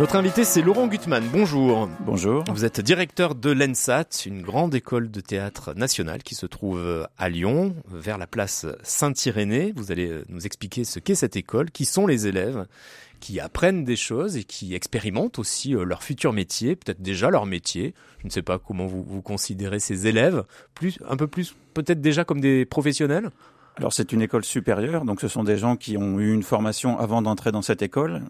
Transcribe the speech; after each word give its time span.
Notre 0.00 0.16
invité, 0.16 0.44
c'est 0.44 0.62
Laurent 0.62 0.86
Gutmann. 0.86 1.22
Bonjour. 1.30 1.86
Bonjour. 2.06 2.42
Vous 2.50 2.64
êtes 2.64 2.80
directeur 2.80 3.34
de 3.34 3.50
l'ENSAT, 3.50 4.24
une 4.24 4.40
grande 4.40 4.74
école 4.74 5.10
de 5.10 5.20
théâtre 5.20 5.74
nationale 5.74 6.22
qui 6.22 6.34
se 6.34 6.46
trouve 6.46 7.06
à 7.18 7.28
Lyon, 7.28 7.74
vers 7.86 8.16
la 8.16 8.26
place 8.26 8.64
Saint-Irénée. 8.82 9.74
Vous 9.76 9.92
allez 9.92 10.22
nous 10.30 10.46
expliquer 10.46 10.84
ce 10.84 11.00
qu'est 11.00 11.14
cette 11.14 11.36
école, 11.36 11.70
qui 11.70 11.84
sont 11.84 12.06
les 12.06 12.26
élèves 12.26 12.64
qui 13.20 13.40
apprennent 13.40 13.84
des 13.84 13.96
choses 13.96 14.38
et 14.38 14.44
qui 14.44 14.74
expérimentent 14.74 15.38
aussi 15.38 15.76
euh, 15.76 15.84
leur 15.84 16.02
futur 16.02 16.32
métier, 16.32 16.74
peut-être 16.76 17.02
déjà 17.02 17.28
leur 17.28 17.44
métier. 17.44 17.92
Je 18.20 18.26
ne 18.26 18.30
sais 18.30 18.40
pas 18.40 18.58
comment 18.58 18.86
vous, 18.86 19.02
vous 19.02 19.20
considérez 19.20 19.80
ces 19.80 20.06
élèves, 20.06 20.44
plus, 20.72 20.98
un 21.06 21.18
peu 21.18 21.26
plus 21.26 21.54
peut-être 21.74 22.00
déjà 22.00 22.24
comme 22.24 22.40
des 22.40 22.64
professionnels? 22.64 23.28
Alors 23.76 23.92
c'est 23.92 24.12
une 24.12 24.22
école 24.22 24.44
supérieure, 24.44 25.04
donc 25.04 25.20
ce 25.20 25.28
sont 25.28 25.44
des 25.44 25.56
gens 25.56 25.76
qui 25.76 25.96
ont 25.96 26.18
eu 26.18 26.32
une 26.32 26.42
formation 26.42 26.98
avant 26.98 27.22
d'entrer 27.22 27.52
dans 27.52 27.62
cette 27.62 27.82
école, 27.82 28.22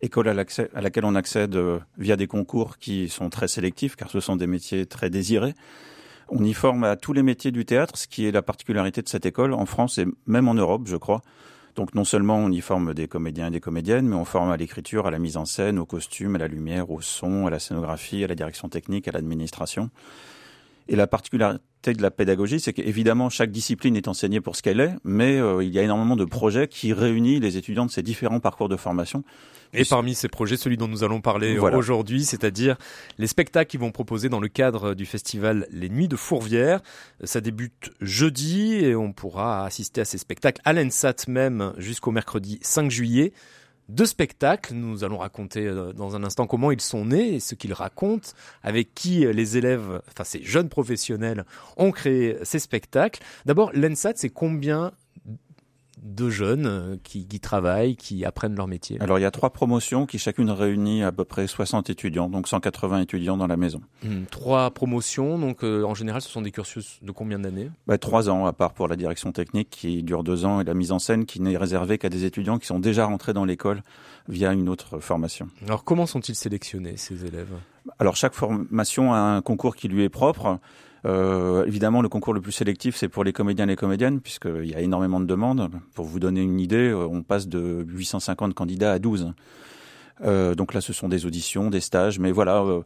école 0.00 0.28
à, 0.28 0.34
laquelle 0.34 1.04
on 1.04 1.14
accède 1.14 1.56
euh, 1.56 1.78
via 1.98 2.16
des 2.16 2.26
concours 2.26 2.78
qui 2.78 3.08
sont 3.08 3.30
très 3.30 3.48
sélectifs, 3.48 3.96
car 3.96 4.10
ce 4.10 4.20
sont 4.20 4.36
des 4.36 4.46
métiers 4.46 4.86
très 4.86 5.10
désirés. 5.10 5.54
On 6.28 6.42
y 6.42 6.54
forme 6.54 6.84
à 6.84 6.96
tous 6.96 7.12
les 7.12 7.22
métiers 7.22 7.50
du 7.50 7.64
théâtre, 7.64 7.98
ce 7.98 8.06
qui 8.06 8.26
est 8.26 8.30
la 8.30 8.42
particularité 8.42 9.02
de 9.02 9.08
cette 9.08 9.26
école 9.26 9.52
en 9.52 9.66
France 9.66 9.98
et 9.98 10.06
même 10.26 10.48
en 10.48 10.54
Europe, 10.54 10.82
je 10.86 10.96
crois. 10.96 11.22
Donc 11.74 11.94
non 11.94 12.04
seulement 12.04 12.36
on 12.36 12.50
y 12.50 12.60
forme 12.60 12.94
des 12.94 13.08
comédiens 13.08 13.48
et 13.48 13.50
des 13.50 13.60
comédiennes, 13.60 14.06
mais 14.06 14.16
on 14.16 14.24
forme 14.24 14.50
à 14.50 14.56
l'écriture, 14.56 15.06
à 15.06 15.10
la 15.10 15.18
mise 15.18 15.36
en 15.36 15.44
scène, 15.44 15.78
au 15.78 15.86
costume, 15.86 16.36
à 16.36 16.38
la 16.38 16.48
lumière, 16.48 16.90
au 16.90 17.00
son, 17.00 17.46
à 17.46 17.50
la 17.50 17.58
scénographie, 17.58 18.24
à 18.24 18.28
la 18.28 18.34
direction 18.34 18.68
technique, 18.68 19.08
à 19.08 19.12
l'administration. 19.12 19.90
Et 20.88 20.96
la 20.96 21.06
particularité 21.06 21.60
de 21.92 22.02
la 22.02 22.10
pédagogie, 22.10 22.60
c'est 22.60 22.72
qu'évidemment, 22.72 23.28
chaque 23.28 23.50
discipline 23.50 23.96
est 23.96 24.08
enseignée 24.08 24.40
pour 24.40 24.56
ce 24.56 24.62
qu'elle 24.62 24.80
est, 24.80 24.94
mais 25.04 25.38
euh, 25.38 25.62
il 25.62 25.70
y 25.70 25.78
a 25.78 25.82
énormément 25.82 26.16
de 26.16 26.24
projets 26.24 26.68
qui 26.68 26.92
réunissent 26.92 27.40
les 27.40 27.56
étudiants 27.56 27.86
de 27.86 27.90
ces 27.90 28.02
différents 28.02 28.40
parcours 28.40 28.68
de 28.68 28.76
formation. 28.76 29.24
Et 29.74 29.84
parmi 29.84 30.14
ces 30.14 30.28
projets, 30.28 30.56
celui 30.56 30.76
dont 30.76 30.86
nous 30.86 31.02
allons 31.02 31.20
parler 31.20 31.58
aujourd'hui, 31.58 32.24
c'est-à-dire 32.24 32.76
les 33.18 33.26
spectacles 33.26 33.68
qu'ils 33.68 33.80
vont 33.80 33.90
proposer 33.90 34.28
dans 34.28 34.38
le 34.38 34.48
cadre 34.48 34.94
du 34.94 35.04
festival 35.04 35.66
Les 35.72 35.88
Nuits 35.88 36.06
de 36.06 36.16
Fourvière. 36.16 36.80
Ça 37.24 37.40
débute 37.40 37.90
jeudi 38.00 38.74
et 38.74 38.94
on 38.94 39.12
pourra 39.12 39.66
assister 39.66 40.00
à 40.00 40.04
ces 40.04 40.18
spectacles 40.18 40.62
à 40.64 40.72
l'ENSAT 40.72 41.26
même 41.26 41.72
jusqu'au 41.76 42.12
mercredi 42.12 42.60
5 42.62 42.88
juillet 42.90 43.32
deux 43.88 44.06
spectacles. 44.06 44.74
Nous 44.74 45.04
allons 45.04 45.18
raconter 45.18 45.66
euh, 45.66 45.92
dans 45.92 46.16
un 46.16 46.24
instant 46.24 46.46
comment 46.46 46.70
ils 46.70 46.80
sont 46.80 47.06
nés 47.06 47.34
et 47.34 47.40
ce 47.40 47.54
qu'ils 47.54 47.72
racontent, 47.72 48.30
avec 48.62 48.94
qui 48.94 49.24
euh, 49.26 49.32
les 49.32 49.56
élèves, 49.56 50.02
enfin 50.08 50.24
ces 50.24 50.42
jeunes 50.42 50.68
professionnels, 50.68 51.44
ont 51.76 51.90
créé 51.90 52.36
ces 52.42 52.58
spectacles. 52.58 53.22
D'abord, 53.46 53.70
l'ENSAT, 53.74 54.14
c'est 54.16 54.30
combien 54.30 54.92
de 56.04 56.28
jeunes 56.28 56.66
euh, 56.66 56.96
qui, 57.02 57.26
qui, 57.26 57.40
travaillent, 57.40 57.96
qui 57.96 58.24
apprennent 58.24 58.54
leur 58.54 58.68
métier 58.68 59.00
Alors 59.00 59.18
il 59.18 59.22
y 59.22 59.24
a 59.26 59.30
trois 59.30 59.50
promotions 59.50 60.04
qui 60.04 60.18
chacune 60.18 60.50
réunit 60.50 61.02
à 61.02 61.10
peu 61.10 61.24
près 61.24 61.46
60 61.46 61.88
étudiants, 61.88 62.28
donc 62.28 62.46
180 62.46 63.00
étudiants 63.00 63.36
dans 63.38 63.46
la 63.46 63.56
maison. 63.56 63.80
Hmm, 64.02 64.24
trois 64.30 64.70
promotions, 64.70 65.38
donc 65.38 65.64
euh, 65.64 65.82
en 65.82 65.94
général 65.94 66.20
ce 66.20 66.28
sont 66.28 66.42
des 66.42 66.50
cursus 66.50 66.98
de 67.02 67.10
combien 67.10 67.38
d'années? 67.38 67.70
Bah, 67.86 67.96
Trois 67.96 68.28
ans, 68.28 68.44
à 68.44 68.52
part 68.52 68.74
pour 68.74 68.86
la 68.86 68.96
direction 68.96 69.32
technique 69.32 69.70
qui 69.70 70.02
dure 70.02 70.22
deux 70.22 70.44
ans 70.44 70.60
et 70.60 70.64
la 70.64 70.74
mise 70.74 70.92
en 70.92 70.98
scène 70.98 71.24
qui 71.24 71.40
n'est 71.40 71.56
réservée 71.56 71.96
qu'à 71.96 72.10
des 72.10 72.24
étudiants 72.26 72.58
qui 72.58 72.66
sont 72.66 72.78
déjà 72.78 73.06
rentrés 73.06 73.32
dans 73.32 73.46
l'école 73.46 73.82
via 74.28 74.52
une 74.52 74.68
autre 74.68 74.98
formation. 74.98 75.48
Alors 75.66 75.84
comment 75.84 76.06
sont-ils 76.06 76.34
sélectionnés 76.34 76.98
ces 76.98 77.24
élèves? 77.24 77.54
Alors 77.98 78.16
chaque 78.16 78.34
formation 78.34 79.14
a 79.14 79.18
un 79.18 79.40
concours 79.40 79.74
qui 79.74 79.88
lui 79.88 80.04
est 80.04 80.10
propre. 80.10 80.58
Euh, 81.06 81.64
évidemment, 81.66 82.02
le 82.02 82.08
concours 82.08 82.32
le 82.32 82.40
plus 82.40 82.52
sélectif, 82.52 82.96
c'est 82.96 83.08
pour 83.08 83.24
les 83.24 83.32
comédiens 83.32 83.66
et 83.66 83.68
les 83.68 83.76
comédiennes, 83.76 84.20
puisqu'il 84.20 84.66
y 84.66 84.74
a 84.74 84.80
énormément 84.80 85.20
de 85.20 85.26
demandes. 85.26 85.70
Pour 85.94 86.06
vous 86.06 86.18
donner 86.18 86.42
une 86.42 86.60
idée, 86.60 86.88
euh, 86.88 87.06
on 87.06 87.22
passe 87.22 87.48
de 87.48 87.84
850 87.88 88.54
candidats 88.54 88.92
à 88.92 88.98
12. 88.98 89.32
Euh, 90.22 90.54
donc 90.54 90.74
là, 90.74 90.80
ce 90.80 90.92
sont 90.92 91.08
des 91.08 91.26
auditions, 91.26 91.70
des 91.70 91.80
stages, 91.80 92.18
mais 92.18 92.30
voilà, 92.30 92.58
euh, 92.58 92.82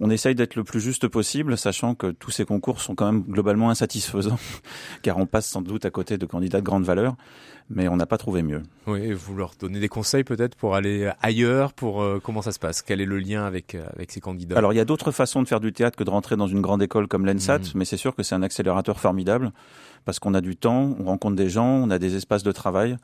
on 0.00 0.10
essaye 0.10 0.34
d'être 0.34 0.56
le 0.56 0.64
plus 0.64 0.80
juste 0.80 1.08
possible, 1.08 1.58
sachant 1.58 1.94
que 1.94 2.10
tous 2.10 2.30
ces 2.30 2.44
concours 2.44 2.80
sont 2.80 2.94
quand 2.94 3.10
même 3.10 3.22
globalement 3.22 3.70
insatisfaisants, 3.70 4.38
car 5.02 5.18
on 5.18 5.26
passe 5.26 5.46
sans 5.46 5.60
doute 5.60 5.84
à 5.84 5.90
côté 5.90 6.16
de 6.16 6.24
candidats 6.24 6.60
de 6.60 6.64
grande 6.64 6.84
valeur, 6.84 7.16
mais 7.68 7.86
on 7.88 7.96
n'a 7.96 8.06
pas 8.06 8.16
trouvé 8.16 8.42
mieux. 8.42 8.62
Oui, 8.86 9.12
vous 9.12 9.36
leur 9.36 9.52
donnez 9.60 9.78
des 9.78 9.88
conseils 9.88 10.24
peut-être 10.24 10.54
pour 10.56 10.74
aller 10.74 11.10
ailleurs, 11.20 11.74
pour 11.74 12.02
euh, 12.02 12.18
comment 12.22 12.42
ça 12.42 12.52
se 12.52 12.58
passe? 12.58 12.80
Quel 12.80 13.00
est 13.00 13.06
le 13.06 13.18
lien 13.18 13.44
avec 13.44 13.74
avec 13.74 14.10
ces 14.10 14.20
candidats? 14.20 14.56
Alors 14.56 14.72
il 14.72 14.76
y 14.76 14.80
a 14.80 14.84
d'autres 14.86 15.12
façons 15.12 15.42
de 15.42 15.48
faire 15.48 15.60
du 15.60 15.72
théâtre 15.72 15.96
que 15.96 16.04
de 16.04 16.10
rentrer 16.10 16.36
dans 16.36 16.48
une 16.48 16.62
grande 16.62 16.82
école 16.82 17.06
comme 17.06 17.26
l'ENSAT, 17.26 17.58
mhm. 17.58 17.64
mais 17.74 17.84
c'est 17.84 17.98
sûr 17.98 18.16
que 18.16 18.22
c'est 18.22 18.34
un 18.34 18.42
accélérateur 18.42 18.98
formidable 18.98 19.52
parce 20.04 20.18
qu'on 20.18 20.34
a 20.34 20.40
du 20.40 20.56
temps, 20.56 20.96
on 20.98 21.04
rencontre 21.04 21.36
des 21.36 21.50
gens, 21.50 21.66
on 21.66 21.90
a 21.90 21.98
des 21.98 22.16
espaces 22.16 22.42
de 22.42 22.52
travail. 22.52 22.96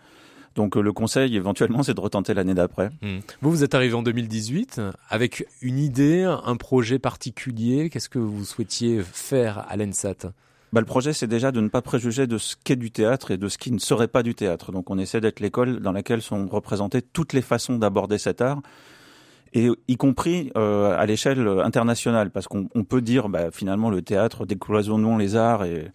Donc 0.56 0.77
euh, 0.77 0.81
le 0.81 0.93
conseil 0.93 1.37
éventuellement 1.37 1.83
c'est 1.84 1.94
de 1.94 2.00
retenter 2.00 2.34
l'année 2.34 2.55
d'après. 2.55 2.91
Hmm. 3.03 3.21
Vous 3.41 3.50
vous 3.50 3.65
êtes 3.65 3.75
arrivé 3.75 3.94
en 3.94 4.03
2018 4.03 4.81
avec 5.09 5.47
une 5.62 5.78
idée, 5.78 6.22
un 6.22 6.56
projet 6.56 6.99
particulier. 6.99 7.91
Qu'est-ce 7.91 8.09
que 8.09 8.19
vous 8.19 8.44
souhaitiez 8.44 9.03
faire 9.03 9.65
à 9.69 9.77
l'ENSAT? 9.77 10.33
Bah, 10.72 10.81
le 10.81 10.87
projet, 10.87 11.12
c'est 11.12 11.28
déjà 11.28 11.53
de 11.53 11.61
ne 11.61 11.69
pas 11.69 11.81
préjuger 11.81 12.27
de 12.27 12.39
ce 12.39 12.56
qu'est 12.62 12.77
du 12.77 12.91
théâtre 12.91 13.31
et 13.31 13.37
de 13.37 13.49
ce 13.49 13.56
qui 13.56 13.71
ne 13.71 13.78
serait 13.78 14.09
pas 14.09 14.22
du 14.22 14.34
théâtre. 14.34 14.72
Donc 14.72 14.91
on 14.91 14.99
essaie 14.99 15.21
d'être 15.21 15.41
l'école 15.41 15.81
dans 15.81 15.93
laquelle 15.93 16.22
sont 16.22 16.47
représentées 16.49 17.03
toutes 17.03 17.33
les 17.33 17.43
façons 17.43 17.78
d'aborder 17.78 18.19
cet 18.19 18.41
art 18.41 18.61
et 19.55 19.71
y 19.89 19.97
compris 19.97 20.50
euh, 20.56 20.95
à 20.99 21.06
l'échelle 21.06 21.47
internationale, 21.65 22.31
parce 22.31 22.47
qu'on 22.47 22.66
peut 22.66 23.00
dire 23.00 23.28
bah, 23.28 23.50
finalement 23.50 23.89
le 23.89 24.03
théâtre 24.03 24.45
décloisonnons 24.45 25.16
les 25.16 25.34
arts 25.34 25.65
et 25.65 25.91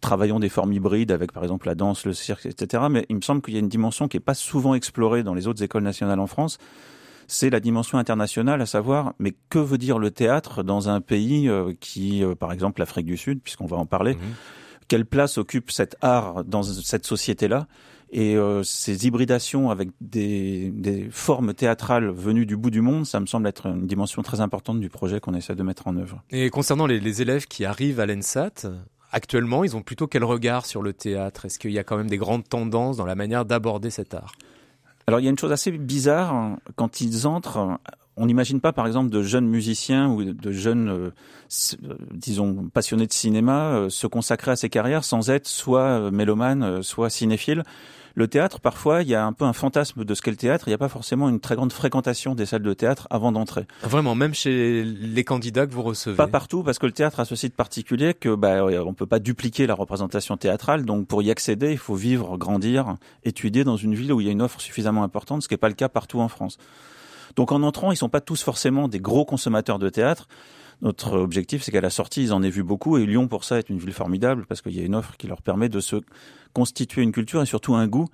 travaillons 0.00 0.38
des 0.38 0.48
formes 0.48 0.72
hybrides 0.72 1.10
avec 1.10 1.32
par 1.32 1.42
exemple 1.42 1.66
la 1.66 1.74
danse, 1.74 2.04
le 2.06 2.12
cirque, 2.12 2.46
etc. 2.46 2.84
Mais 2.90 3.06
il 3.08 3.16
me 3.16 3.20
semble 3.20 3.42
qu'il 3.42 3.54
y 3.54 3.56
a 3.56 3.60
une 3.60 3.68
dimension 3.68 4.08
qui 4.08 4.16
n'est 4.16 4.22
pas 4.22 4.34
souvent 4.34 4.74
explorée 4.74 5.22
dans 5.22 5.34
les 5.34 5.46
autres 5.46 5.62
écoles 5.62 5.82
nationales 5.82 6.20
en 6.20 6.26
France. 6.26 6.58
C'est 7.26 7.50
la 7.50 7.60
dimension 7.60 7.98
internationale, 7.98 8.62
à 8.62 8.66
savoir, 8.66 9.12
mais 9.18 9.34
que 9.50 9.58
veut 9.58 9.76
dire 9.76 9.98
le 9.98 10.10
théâtre 10.10 10.62
dans 10.62 10.88
un 10.88 11.02
pays 11.02 11.48
euh, 11.48 11.74
qui, 11.78 12.24
euh, 12.24 12.34
par 12.34 12.52
exemple 12.52 12.80
l'Afrique 12.80 13.04
du 13.04 13.18
Sud, 13.18 13.42
puisqu'on 13.42 13.66
va 13.66 13.76
en 13.76 13.84
parler, 13.84 14.14
mhm. 14.14 14.20
quelle 14.88 15.04
place 15.04 15.36
occupe 15.36 15.70
cet 15.70 15.96
art 16.00 16.44
dans 16.44 16.62
cette 16.62 17.04
société-là? 17.04 17.66
Et 18.10 18.36
euh, 18.36 18.62
ces 18.62 19.06
hybridations 19.06 19.68
avec 19.68 19.90
des, 20.00 20.70
des, 20.70 21.08
formes 21.10 21.52
théâtrales 21.52 22.08
venues 22.08 22.46
du 22.46 22.56
bout 22.56 22.70
du 22.70 22.80
monde, 22.80 23.04
ça 23.04 23.20
me 23.20 23.26
semble 23.26 23.46
être 23.46 23.66
une 23.66 23.86
dimension 23.86 24.22
très 24.22 24.40
importante 24.40 24.80
du 24.80 24.88
projet 24.88 25.20
qu'on 25.20 25.34
essaie 25.34 25.54
de 25.54 25.62
mettre 25.62 25.86
en 25.88 25.96
œuvre. 25.98 26.22
Et 26.30 26.48
concernant 26.48 26.86
les, 26.86 27.00
les 27.00 27.20
élèves 27.20 27.46
qui 27.46 27.66
arrivent 27.66 28.00
à 28.00 28.06
l'ENSAT, 28.06 28.64
actuellement, 29.12 29.64
ils 29.64 29.76
ont 29.76 29.82
plutôt 29.82 30.06
quel 30.06 30.24
regard 30.24 30.66
sur 30.66 30.82
le 30.82 30.92
théâtre? 30.92 31.44
Est-ce 31.44 31.58
qu'il 31.58 31.72
y 31.72 31.78
a 31.78 31.84
quand 31.84 31.96
même 31.96 32.10
des 32.10 32.18
grandes 32.18 32.48
tendances 32.48 32.96
dans 32.96 33.06
la 33.06 33.14
manière 33.14 33.44
d'aborder 33.44 33.90
cet 33.90 34.14
art? 34.14 34.32
Alors 35.06 35.20
il 35.20 35.24
y 35.24 35.26
a 35.26 35.30
une 35.30 35.38
chose 35.38 35.52
assez 35.52 35.70
bizarre 35.70 36.34
hein. 36.34 36.58
quand 36.76 37.00
ils 37.00 37.26
entrent. 37.26 37.78
On 38.18 38.26
n'imagine 38.26 38.60
pas, 38.60 38.72
par 38.72 38.86
exemple, 38.86 39.10
de 39.10 39.22
jeunes 39.22 39.46
musiciens 39.46 40.08
ou 40.08 40.24
de 40.24 40.52
jeunes, 40.52 40.88
euh, 40.88 41.10
euh, 41.84 41.94
disons, 42.12 42.68
passionnés 42.72 43.06
de 43.06 43.12
cinéma 43.12 43.70
euh, 43.70 43.90
se 43.90 44.06
consacrer 44.06 44.50
à 44.50 44.56
ces 44.56 44.68
carrières 44.68 45.04
sans 45.04 45.30
être 45.30 45.46
soit 45.46 46.10
mélomane, 46.10 46.82
soit 46.82 47.10
cinéphile 47.10 47.62
le 48.18 48.26
théâtre, 48.26 48.58
parfois, 48.58 49.02
il 49.02 49.08
y 49.08 49.14
a 49.14 49.24
un 49.24 49.32
peu 49.32 49.44
un 49.44 49.52
fantasme 49.52 50.04
de 50.04 50.14
ce 50.14 50.22
qu'est 50.22 50.32
le 50.32 50.36
théâtre. 50.36 50.66
Il 50.66 50.70
n'y 50.70 50.74
a 50.74 50.78
pas 50.78 50.88
forcément 50.88 51.28
une 51.28 51.38
très 51.38 51.54
grande 51.54 51.72
fréquentation 51.72 52.34
des 52.34 52.46
salles 52.46 52.62
de 52.62 52.74
théâtre 52.74 53.06
avant 53.10 53.30
d'entrer. 53.30 53.64
Vraiment, 53.84 54.16
même 54.16 54.34
chez 54.34 54.82
les 54.82 55.22
candidats 55.22 55.68
que 55.68 55.72
vous 55.72 55.84
recevez. 55.84 56.16
Pas 56.16 56.26
partout, 56.26 56.64
parce 56.64 56.80
que 56.80 56.86
le 56.86 56.92
théâtre 56.92 57.20
a 57.20 57.24
ce 57.24 57.36
site 57.36 57.54
particulier 57.54 58.14
que 58.14 58.34
bah, 58.34 58.64
on 58.84 58.92
peut 58.92 59.06
pas 59.06 59.20
dupliquer 59.20 59.68
la 59.68 59.74
représentation 59.74 60.36
théâtrale. 60.36 60.84
Donc, 60.84 61.06
pour 61.06 61.22
y 61.22 61.30
accéder, 61.30 61.70
il 61.70 61.78
faut 61.78 61.94
vivre, 61.94 62.36
grandir, 62.36 62.96
étudier 63.22 63.62
dans 63.62 63.76
une 63.76 63.94
ville 63.94 64.12
où 64.12 64.20
il 64.20 64.26
y 64.26 64.30
a 64.30 64.32
une 64.32 64.42
offre 64.42 64.60
suffisamment 64.60 65.04
importante, 65.04 65.44
ce 65.44 65.48
qui 65.48 65.54
n'est 65.54 65.58
pas 65.58 65.68
le 65.68 65.74
cas 65.74 65.88
partout 65.88 66.18
en 66.18 66.28
France. 66.28 66.58
Donc, 67.36 67.52
en 67.52 67.62
entrant, 67.62 67.92
ils 67.92 67.96
sont 67.96 68.08
pas 68.08 68.20
tous 68.20 68.42
forcément 68.42 68.88
des 68.88 69.00
gros 69.00 69.24
consommateurs 69.24 69.78
de 69.78 69.88
théâtre. 69.88 70.28
Notre 70.80 71.18
objectif, 71.18 71.62
c'est 71.62 71.72
qu'à 71.72 71.80
la 71.80 71.90
sortie, 71.90 72.22
ils 72.22 72.32
en 72.32 72.42
aient 72.42 72.50
vu 72.50 72.62
beaucoup. 72.62 72.98
Et 72.98 73.06
Lyon, 73.06 73.26
pour 73.26 73.44
ça, 73.44 73.58
est 73.58 73.68
une 73.68 73.78
ville 73.78 73.92
formidable 73.92 74.46
parce 74.46 74.62
qu'il 74.62 74.76
y 74.76 74.80
a 74.80 74.84
une 74.84 74.94
offre 74.94 75.16
qui 75.16 75.26
leur 75.26 75.42
permet 75.42 75.68
de 75.68 75.80
se 75.80 75.96
constituer 76.52 77.02
une 77.02 77.12
culture 77.12 77.42
et 77.42 77.46
surtout 77.46 77.74
un 77.74 77.88
goût. 77.88 78.08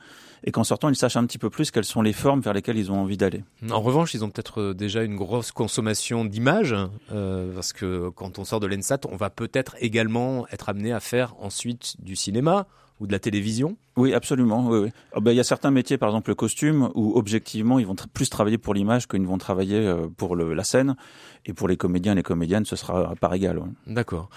Et 0.46 0.50
qu'en 0.50 0.64
sortant, 0.64 0.88
ils 0.88 0.96
sachent 0.96 1.16
un 1.16 1.26
petit 1.26 1.38
peu 1.38 1.50
plus 1.50 1.70
quelles 1.70 1.84
sont 1.84 2.02
les 2.02 2.12
formes 2.12 2.40
vers 2.40 2.52
lesquelles 2.52 2.76
ils 2.76 2.92
ont 2.92 3.00
envie 3.00 3.16
d'aller. 3.16 3.44
En 3.70 3.80
revanche, 3.80 4.12
ils 4.12 4.24
ont 4.24 4.30
peut-être 4.30 4.60
euh, 4.60 4.74
déjà 4.74 5.02
une 5.02 5.16
grosse 5.16 5.52
consommation 5.52 6.26
d'images, 6.26 6.74
euh, 7.12 7.54
parce 7.54 7.72
que 7.72 8.10
quand 8.10 8.38
on 8.38 8.44
sort 8.44 8.60
de 8.60 8.66
l'ENSAT, 8.66 9.00
on 9.10 9.16
va 9.16 9.30
peut-être 9.30 9.74
également 9.80 10.46
être 10.48 10.68
amené 10.68 10.92
à 10.92 11.00
faire 11.00 11.34
ensuite 11.40 11.94
du 11.98 12.14
cinéma 12.14 12.66
ou 13.04 13.06
de 13.06 13.12
la 13.12 13.18
télévision 13.18 13.76
Oui, 13.96 14.14
absolument. 14.14 14.66
Oui, 14.66 14.78
oui. 14.84 14.88
Oh, 15.14 15.20
ben, 15.20 15.32
il 15.32 15.36
y 15.36 15.40
a 15.40 15.44
certains 15.44 15.70
métiers, 15.70 15.98
par 15.98 16.08
exemple 16.08 16.30
le 16.30 16.34
costume, 16.34 16.90
où 16.94 17.16
objectivement, 17.16 17.78
ils 17.78 17.86
vont 17.86 17.94
plus 18.14 18.30
travailler 18.30 18.56
pour 18.56 18.72
l'image 18.72 19.06
qu'ils 19.06 19.20
ne 19.20 19.26
vont 19.26 19.36
travailler 19.36 19.76
euh, 19.76 20.08
pour 20.16 20.34
le, 20.34 20.54
la 20.54 20.64
scène. 20.64 20.96
Et 21.44 21.52
pour 21.52 21.68
les 21.68 21.76
comédiens 21.76 22.12
et 22.12 22.14
les 22.14 22.22
comédiennes, 22.22 22.64
ce 22.64 22.76
sera 22.76 23.14
par 23.16 23.34
égal. 23.34 23.60
D'accord. 23.86 24.30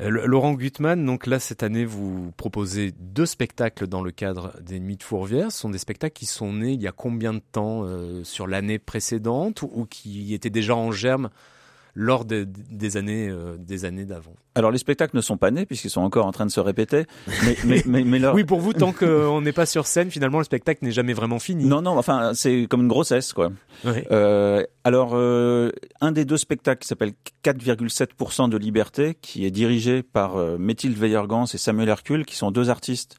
Euh, 0.00 0.08
Laurent 0.08 0.54
Gutmann, 0.54 1.04
donc 1.04 1.26
là, 1.26 1.40
cette 1.40 1.64
année, 1.64 1.84
vous 1.84 2.32
proposez 2.36 2.92
deux 3.00 3.26
spectacles 3.26 3.88
dans 3.88 4.02
le 4.02 4.12
cadre 4.12 4.52
des 4.60 4.78
Nuits 4.78 4.96
de 4.96 5.02
Fourvière. 5.02 5.50
Ce 5.50 5.58
sont 5.58 5.70
des 5.70 5.78
spectacles 5.78 6.14
qui 6.14 6.26
sont 6.26 6.52
nés 6.52 6.72
il 6.74 6.80
y 6.80 6.86
a 6.86 6.92
combien 6.92 7.34
de 7.34 7.40
temps 7.40 7.82
euh, 7.82 8.22
sur 8.22 8.46
l'année 8.46 8.78
précédente 8.78 9.62
ou 9.62 9.86
qui 9.90 10.32
étaient 10.32 10.50
déjà 10.50 10.76
en 10.76 10.92
germe 10.92 11.30
lors 11.94 12.24
des 12.24 12.96
années 12.96 13.28
euh, 13.28 13.56
des 13.58 13.84
années 13.84 14.04
d'avant. 14.04 14.34
Alors 14.54 14.70
les 14.70 14.78
spectacles 14.78 15.16
ne 15.16 15.20
sont 15.20 15.36
pas 15.36 15.50
nés 15.50 15.66
puisqu'ils 15.66 15.90
sont 15.90 16.00
encore 16.02 16.26
en 16.26 16.32
train 16.32 16.46
de 16.46 16.50
se 16.50 16.60
répéter. 16.60 17.04
Mais, 17.44 17.82
mais, 17.86 18.04
mais, 18.04 18.28
oui, 18.28 18.44
pour 18.44 18.60
vous, 18.60 18.72
tant 18.72 18.92
qu'on 18.92 19.40
n'est 19.40 19.52
pas 19.52 19.66
sur 19.66 19.86
scène, 19.86 20.10
finalement, 20.10 20.38
le 20.38 20.44
spectacle 20.44 20.84
n'est 20.84 20.92
jamais 20.92 21.12
vraiment 21.12 21.38
fini. 21.38 21.64
Non, 21.64 21.82
non, 21.82 21.98
enfin, 21.98 22.32
c'est 22.34 22.66
comme 22.68 22.82
une 22.82 22.88
grossesse, 22.88 23.32
quoi. 23.32 23.52
Euh, 23.84 24.64
alors, 24.84 25.12
euh, 25.14 25.70
un 26.00 26.12
des 26.12 26.24
deux 26.24 26.36
spectacles 26.36 26.82
qui 26.82 26.88
s'appelle 26.88 27.12
4,7% 27.44 28.48
de 28.48 28.56
liberté, 28.56 29.16
qui 29.20 29.44
est 29.46 29.50
dirigé 29.50 30.02
par 30.02 30.36
euh, 30.36 30.58
Méthilde 30.58 30.98
Weiergans 30.98 31.44
et 31.44 31.58
Samuel 31.58 31.88
Hercule, 31.88 32.24
qui 32.24 32.36
sont 32.36 32.50
deux 32.50 32.70
artistes 32.70 33.16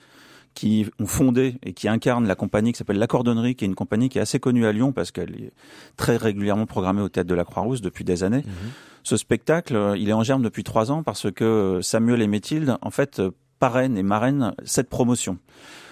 qui 0.54 0.86
ont 1.00 1.06
fondé 1.06 1.56
et 1.64 1.74
qui 1.74 1.88
incarnent 1.88 2.28
la 2.28 2.36
compagnie 2.36 2.72
qui 2.72 2.78
s'appelle 2.78 3.00
La 3.00 3.08
Cordonnerie, 3.08 3.56
qui 3.56 3.66
est 3.66 3.68
une 3.68 3.76
compagnie 3.76 4.10
qui 4.10 4.18
est 4.18 4.22
assez 4.22 4.40
connue 4.40 4.66
à 4.66 4.72
Lyon 4.72 4.92
parce 4.92 5.12
qu'elle 5.12 5.36
est 5.36 5.52
très 5.98 6.18
régulièrement 6.18 6.66
programmée 6.66 7.02
au 7.02 7.10
Théâtre 7.10 7.30
de 7.30 7.36
la 7.36 7.46
Croix-Rousse 7.46 7.82
depuis 7.82 8.04
des 8.04 8.24
années. 8.24 8.44
Mhm. 8.46 8.72
Ce 9.04 9.18
spectacle, 9.18 9.76
euh, 9.76 9.98
il 9.98 10.10
est 10.10 10.14
en 10.14 10.24
germe 10.24 10.44
depuis 10.44 10.64
trois 10.64 10.92
ans 10.92 11.04
parce 11.04 11.30
que 11.32 11.44
euh, 11.44 11.82
Samuel 11.82 12.22
et 12.22 12.28
Mathilde, 12.28 12.78
en 12.82 12.90
fait, 12.90 13.20
euh, 13.20 13.32
parrainent 13.60 13.98
et 13.98 14.04
marrainent 14.04 14.54
cette 14.64 14.90
promotion. 14.90 15.38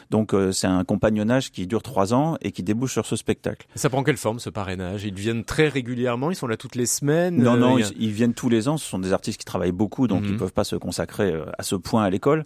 Donc 0.09 0.35
c'est 0.51 0.67
un 0.67 0.83
compagnonnage 0.83 1.51
qui 1.51 1.67
dure 1.67 1.81
trois 1.81 2.13
ans 2.13 2.35
et 2.41 2.51
qui 2.51 2.63
débouche 2.63 2.91
sur 2.91 3.05
ce 3.05 3.15
spectacle. 3.15 3.65
Ça 3.75 3.89
prend 3.89 4.03
quelle 4.03 4.17
forme 4.17 4.39
ce 4.39 4.49
parrainage? 4.49 5.05
Ils 5.05 5.13
viennent 5.13 5.45
très 5.45 5.69
régulièrement, 5.69 6.31
ils 6.31 6.35
sont 6.35 6.47
là 6.47 6.57
toutes 6.57 6.75
les 6.75 6.85
semaines 6.85 7.41
Non, 7.41 7.55
non, 7.55 7.77
ils, 7.77 8.11
viennent 8.11 8.33
tous 8.33 8.49
les 8.49 8.67
ans. 8.67 8.75
Ce 8.75 8.85
sont 8.85 8.99
des 8.99 9.13
artistes 9.13 9.39
qui 9.39 9.45
travaillent 9.45 9.71
beaucoup, 9.71 10.07
donc 10.07 10.23
ils 10.23 10.27
ne 10.27 10.33
mhm. 10.33 10.39
peuvent 10.39 10.51
pas 10.51 10.65
se 10.65 10.75
consacrer 10.75 11.33
à 11.57 11.63
ce 11.63 11.75
point 11.75 12.03
à 12.03 12.09
l'école. 12.09 12.43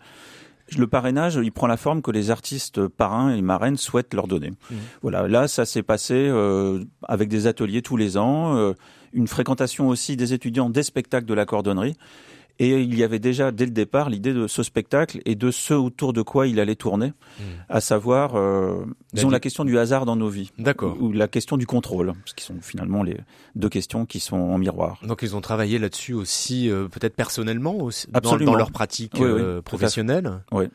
Le 0.77 0.87
parrainage, 0.87 1.39
il 1.41 1.51
prend 1.51 1.67
la 1.67 1.77
forme 1.77 2.01
que 2.01 2.11
les 2.11 2.31
artistes 2.31 2.87
parrains 2.87 3.35
et 3.35 3.41
marraines 3.41 3.77
souhaitent 3.77 4.13
leur 4.13 4.27
donner. 4.27 4.49
Mhm. 4.49 4.77
Voilà, 5.03 5.27
là, 5.27 5.47
ça 5.47 5.65
s'est 5.65 5.83
passé 5.83 6.31
avec 7.03 7.29
des 7.29 7.47
ateliers 7.47 7.81
tous 7.81 7.97
les 7.97 8.17
ans 8.17 8.73
une 9.15 9.27
fréquentation 9.27 9.87
aussi 9.87 10.17
des 10.17 10.33
étudiants 10.33 10.69
des 10.69 10.83
spectacles 10.83 11.25
de 11.25 11.33
la 11.33 11.45
cordonnerie. 11.45 11.95
Et 12.59 12.81
il 12.81 12.97
y 12.97 13.03
avait 13.03 13.19
déjà 13.19 13.51
dès 13.51 13.65
le 13.65 13.71
départ 13.71 14.09
l'idée 14.09 14.33
de 14.33 14.47
ce 14.47 14.63
spectacle 14.63 15.19
et 15.25 15.35
de 15.35 15.51
ce 15.51 15.73
autour 15.73 16.13
de 16.13 16.21
quoi 16.21 16.47
il 16.47 16.59
allait 16.59 16.75
tourner, 16.75 17.13
hmm. 17.39 17.43
à 17.67 17.81
savoir, 17.81 18.35
euh, 18.35 18.85
disons, 19.13 19.29
la 19.29 19.39
question 19.39 19.65
du 19.65 19.77
hasard 19.77 20.05
dans 20.05 20.15
nos 20.15 20.29
vies. 20.29 20.51
D'accord. 20.57 20.95
Ou, 21.01 21.11
la 21.11 21.27
question 21.27 21.57
du 21.57 21.67
contrôle, 21.67 22.13
ce 22.25 22.33
qui 22.33 22.45
sont 22.45 22.55
finalement 22.61 23.03
les 23.03 23.17
deux 23.55 23.69
questions 23.69 24.05
qui 24.05 24.19
sont 24.19 24.37
en 24.37 24.57
miroir. 24.57 24.99
Donc 25.03 25.21
ils 25.21 25.35
ont 25.35 25.41
travaillé 25.41 25.79
là-dessus 25.79 26.13
aussi, 26.13 26.69
euh, 26.69 26.87
peut-être 26.87 27.15
personnellement, 27.15 27.75
aussi, 27.77 28.07
dans, 28.09 28.37
dans, 28.37 28.55
leur 28.55 28.71
pratique 28.71 29.19
euh, 29.19 29.61
professionnelle. 29.61 30.41
Oui. 30.51 30.65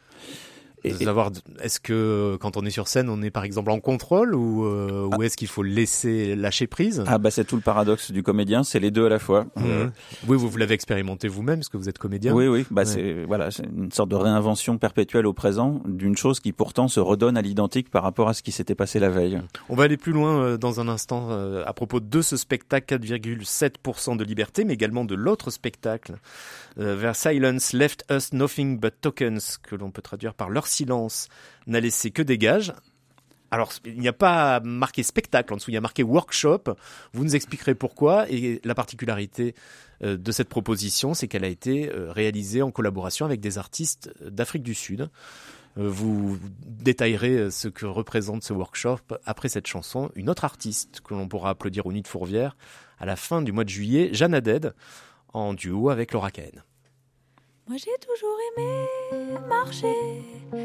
Et, 0.84 0.94
savoir 0.94 1.30
est-ce 1.62 1.78
que 1.78 2.36
quand 2.40 2.56
on 2.56 2.64
est 2.64 2.70
sur 2.70 2.88
scène, 2.88 3.08
on 3.10 3.20
est 3.22 3.30
par 3.30 3.44
exemple 3.44 3.70
en 3.70 3.80
contrôle 3.80 4.34
ou, 4.34 4.64
euh, 4.64 5.06
ou 5.06 5.20
ah. 5.20 5.24
est-ce 5.24 5.36
qu'il 5.36 5.48
faut 5.48 5.62
laisser 5.62 6.34
lâcher 6.36 6.66
prise? 6.66 7.04
Ah 7.06 7.18
bah 7.18 7.30
c'est 7.30 7.44
tout 7.44 7.56
le 7.56 7.62
paradoxe 7.62 8.10
du 8.12 8.22
comédien, 8.22 8.64
c'est 8.64 8.80
les 8.80 8.90
deux 8.90 9.06
à 9.06 9.08
la 9.08 9.18
fois. 9.18 9.44
Mmh. 9.56 9.64
Euh, 9.66 9.86
oui, 10.26 10.36
vous, 10.38 10.48
vous 10.48 10.56
l'avez 10.56 10.74
expérimenté 10.74 11.28
vous-même 11.28 11.58
parce 11.58 11.68
que 11.68 11.76
vous 11.76 11.88
êtes 11.88 11.98
comédien. 11.98 12.32
Oui, 12.32 12.48
oui, 12.48 12.64
bah 12.70 12.84
c'est 12.84 13.24
voilà, 13.24 13.50
c'est 13.50 13.64
une 13.64 13.92
sorte 13.92 14.08
de 14.08 14.16
réinvention 14.16 14.78
perpétuelle 14.78 15.26
au 15.26 15.34
présent 15.34 15.82
d'une 15.86 16.16
chose 16.16 16.40
qui 16.40 16.52
pourtant 16.52 16.88
se 16.88 17.00
redonne 17.00 17.36
à 17.36 17.42
l'identique 17.42 17.90
par 17.90 18.02
rapport 18.02 18.28
à 18.28 18.34
ce 18.34 18.42
qui 18.42 18.52
s'était 18.52 18.74
passé 18.74 18.98
la 18.98 19.10
veille. 19.10 19.40
On 19.68 19.76
va 19.76 19.84
aller 19.84 19.98
plus 19.98 20.12
loin 20.12 20.42
euh, 20.42 20.56
dans 20.56 20.80
un 20.80 20.88
instant 20.88 21.30
à 21.30 21.72
propos 21.72 22.00
de 22.00 22.22
ce 22.22 22.36
spectacle 22.36 22.98
4,7% 22.98 24.16
de 24.16 24.24
liberté, 24.24 24.64
mais 24.64 24.74
également 24.74 25.04
de 25.04 25.14
l'autre 25.14 25.50
spectacle 25.50 26.14
vers 26.76 27.16
Silence 27.16 27.72
Left 27.72 28.04
Us 28.10 28.32
Nothing 28.32 28.78
But 28.78 28.94
Tokens 29.00 29.58
que 29.62 29.74
l'on 29.74 29.90
peut 29.90 30.02
traduire 30.02 30.34
par 30.34 30.48
leur 30.48 30.66
silence 30.70 31.28
n'a 31.66 31.80
laissé 31.80 32.10
que 32.10 32.22
des 32.22 32.38
gages. 32.38 32.72
Alors, 33.50 33.72
il 33.84 33.98
n'y 33.98 34.08
a 34.08 34.12
pas 34.12 34.60
marqué 34.60 35.02
spectacle 35.02 35.52
en 35.52 35.56
dessous, 35.56 35.70
il 35.70 35.74
y 35.74 35.76
a 35.76 35.80
marqué 35.80 36.02
workshop. 36.02 36.64
Vous 37.12 37.24
nous 37.24 37.34
expliquerez 37.34 37.74
pourquoi. 37.74 38.30
Et 38.30 38.60
la 38.64 38.74
particularité 38.74 39.54
euh, 40.04 40.16
de 40.16 40.32
cette 40.32 40.48
proposition, 40.48 41.14
c'est 41.14 41.26
qu'elle 41.26 41.44
a 41.44 41.48
été 41.48 41.90
euh, 41.90 42.12
réalisée 42.12 42.62
en 42.62 42.70
collaboration 42.70 43.26
avec 43.26 43.40
des 43.40 43.58
artistes 43.58 44.10
d'Afrique 44.22 44.62
du 44.62 44.74
Sud. 44.74 45.10
Euh, 45.78 45.88
vous 45.88 46.38
détaillerez 46.64 47.50
ce 47.50 47.66
que 47.66 47.86
représente 47.86 48.44
ce 48.44 48.52
workshop 48.52 49.00
après 49.26 49.48
cette 49.48 49.66
chanson. 49.66 50.12
Une 50.14 50.30
autre 50.30 50.44
artiste 50.44 51.00
que 51.00 51.14
l'on 51.14 51.26
pourra 51.26 51.50
applaudir 51.50 51.86
au 51.86 51.92
Nid 51.92 52.02
de 52.02 52.08
Fourvière 52.08 52.56
à 53.00 53.06
la 53.06 53.16
fin 53.16 53.42
du 53.42 53.50
mois 53.50 53.64
de 53.64 53.70
juillet, 53.70 54.10
Jeanne 54.12 54.34
Aded, 54.34 54.74
en 55.32 55.54
duo 55.54 55.90
avec 55.90 56.12
Laura 56.12 56.30
Cahen. 56.30 56.62
Moi 57.70 57.78
j'ai 57.78 57.98
toujours 58.04 58.36
aimé 58.48 58.88
marcher 59.48 60.24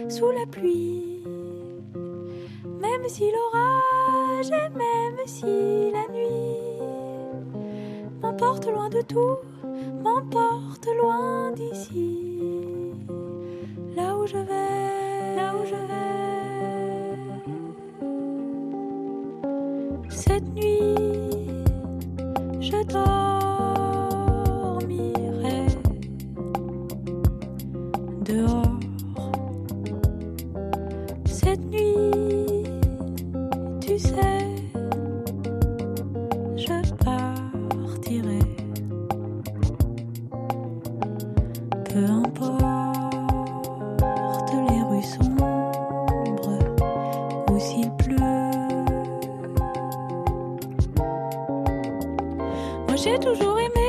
sous 0.09 0.31
la 0.31 0.47
pluie, 0.47 1.21
même 2.81 3.07
si 3.07 3.29
l'orage 3.31 4.47
et 4.47 4.69
même 4.75 5.19
si 5.27 5.91
la 5.91 6.07
nuit 6.11 6.81
m'emporte 8.23 8.65
loin 8.65 8.89
de 8.89 9.01
tout, 9.01 9.37
m'emporte 10.01 10.87
loin 10.99 11.51
d'ici, 11.51 12.39
là 13.95 14.17
où 14.17 14.25
je 14.25 14.37
vais, 14.37 15.35
là 15.35 15.53
où 15.53 15.63
je 15.63 15.75
vais. 15.75 16.09
Cette 20.09 20.47
nuit, 20.55 20.95
je 22.61 22.83
dors. 22.91 23.44
J'ai 53.05 53.19
toujours 53.19 53.59
aimé. 53.59 53.84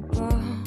the 0.00 0.16
bar. 0.16 0.59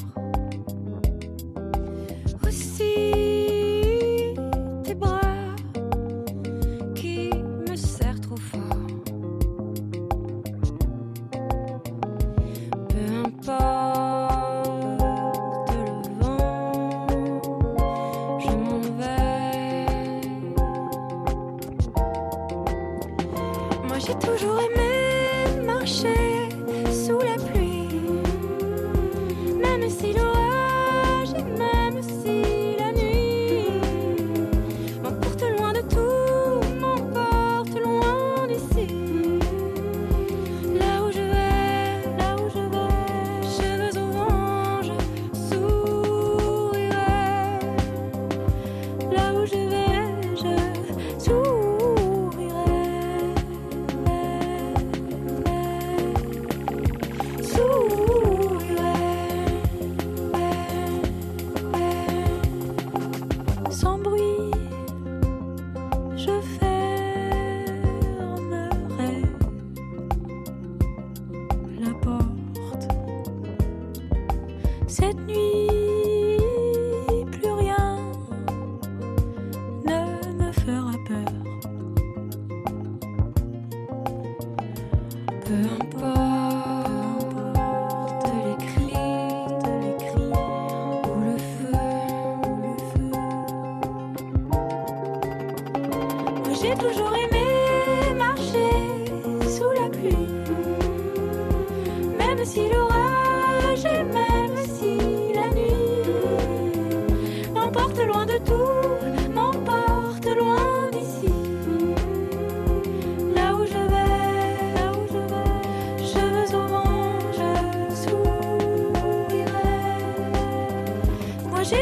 cette 74.94 75.18
nuit. 75.26 75.93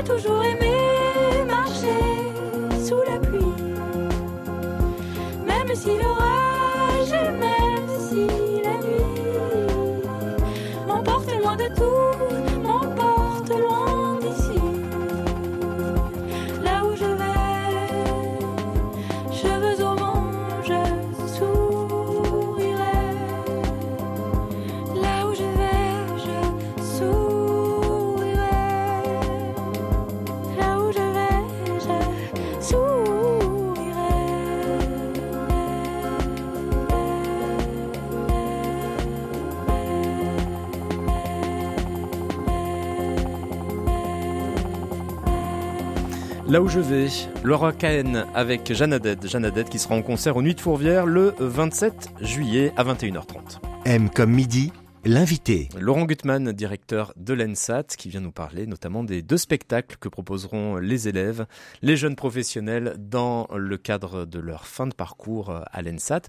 Toujours 0.04 0.51
Là 46.52 46.60
où 46.60 46.68
je 46.68 46.80
vais, 46.80 47.06
Laura 47.44 47.72
Cahen 47.72 48.26
avec 48.34 48.74
Jeannadette. 48.74 49.26
Jeannadette 49.26 49.70
qui 49.70 49.78
sera 49.78 49.94
en 49.94 50.02
concert 50.02 50.36
au 50.36 50.42
Nuit 50.42 50.54
de 50.54 50.60
Fourvière 50.60 51.06
le 51.06 51.32
27 51.38 52.10
juillet 52.20 52.74
à 52.76 52.84
21h30. 52.84 53.62
M 53.86 54.10
comme 54.10 54.32
midi, 54.32 54.70
l'invité. 55.06 55.70
Laurent 55.80 56.04
Gutmann, 56.04 56.52
directeur 56.52 57.14
de 57.16 57.32
l'ENSAT, 57.32 57.84
qui 57.96 58.10
vient 58.10 58.20
nous 58.20 58.32
parler 58.32 58.66
notamment 58.66 59.02
des 59.02 59.22
deux 59.22 59.38
spectacles 59.38 59.96
que 59.98 60.10
proposeront 60.10 60.76
les 60.76 61.08
élèves, 61.08 61.46
les 61.80 61.96
jeunes 61.96 62.16
professionnels, 62.16 62.96
dans 62.98 63.48
le 63.56 63.78
cadre 63.78 64.26
de 64.26 64.38
leur 64.38 64.66
fin 64.66 64.86
de 64.86 64.94
parcours 64.94 65.58
à 65.72 65.80
l'ENSAT. 65.80 66.20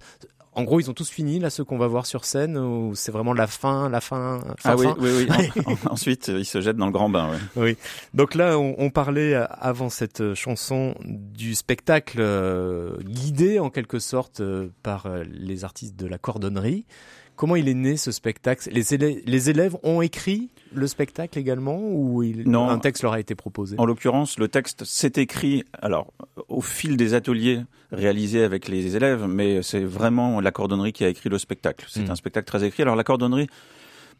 En 0.55 0.63
gros, 0.63 0.79
ils 0.79 0.89
ont 0.89 0.93
tous 0.93 1.09
fini, 1.09 1.39
là, 1.39 1.49
ceux 1.49 1.63
qu'on 1.63 1.77
va 1.77 1.87
voir 1.87 2.05
sur 2.05 2.25
scène, 2.25 2.57
ou 2.57 2.93
c'est 2.95 3.11
vraiment 3.11 3.33
la 3.33 3.47
fin, 3.47 3.89
la 3.89 4.01
fin, 4.01 4.39
fin 4.59 4.71
Ah 4.71 4.75
oui, 4.75 4.85
fin 4.85 4.95
oui, 4.99 5.27
oui. 5.29 5.63
En- 5.65 5.93
Ensuite, 5.93 6.27
ils 6.27 6.45
se 6.45 6.61
jettent 6.61 6.77
dans 6.77 6.85
le 6.85 6.91
grand 6.91 7.09
bain. 7.09 7.29
ouais. 7.31 7.37
Oui. 7.55 7.77
Donc 8.13 8.35
là, 8.35 8.57
on, 8.59 8.75
on 8.77 8.89
parlait 8.89 9.33
euh, 9.33 9.45
avant 9.49 9.89
cette 9.89 10.21
euh, 10.21 10.35
chanson 10.35 10.95
du 11.03 11.55
spectacle 11.55 12.17
euh, 12.19 12.97
guidé 13.03 13.59
en 13.59 13.69
quelque 13.69 13.99
sorte 13.99 14.41
euh, 14.41 14.69
par 14.83 15.05
euh, 15.07 15.23
les 15.31 15.63
artistes 15.63 15.95
de 15.95 16.05
la 16.07 16.17
cordonnerie. 16.17 16.85
Comment 17.35 17.55
il 17.55 17.67
est 17.67 17.73
né 17.73 17.97
ce 17.97 18.11
spectacle? 18.11 18.69
Les 18.71 18.93
élèves, 18.93 19.21
les 19.25 19.49
élèves 19.49 19.75
ont 19.83 20.01
écrit 20.01 20.49
le 20.71 20.87
spectacle 20.87 21.37
également 21.39 21.79
ou 21.79 22.23
il- 22.23 22.47
Non. 22.49 22.69
un 22.69 22.79
texte 22.79 23.03
leur 23.03 23.13
a 23.13 23.19
été 23.19 23.35
proposé? 23.35 23.75
En 23.79 23.85
l'occurrence, 23.85 24.37
le 24.39 24.47
texte 24.47 24.83
s'est 24.85 25.13
écrit 25.17 25.63
alors 25.81 26.13
au 26.47 26.61
fil 26.61 26.95
des 26.97 27.13
ateliers 27.13 27.61
réalisés 27.91 28.43
avec 28.43 28.67
les 28.67 28.95
élèves, 28.95 29.25
mais 29.27 29.61
c'est 29.61 29.83
vraiment 29.83 30.41
la 30.41 30.51
cordonnerie 30.51 30.93
qui 30.93 31.03
a 31.05 31.09
écrit 31.09 31.29
le 31.29 31.37
spectacle. 31.37 31.85
C'est 31.89 32.07
Mm. 32.07 32.11
un 32.11 32.15
spectacle 32.15 32.45
très 32.47 32.63
écrit. 32.63 32.83
Alors 32.83 32.95
la 32.95 33.03
cordonnerie, 33.03 33.47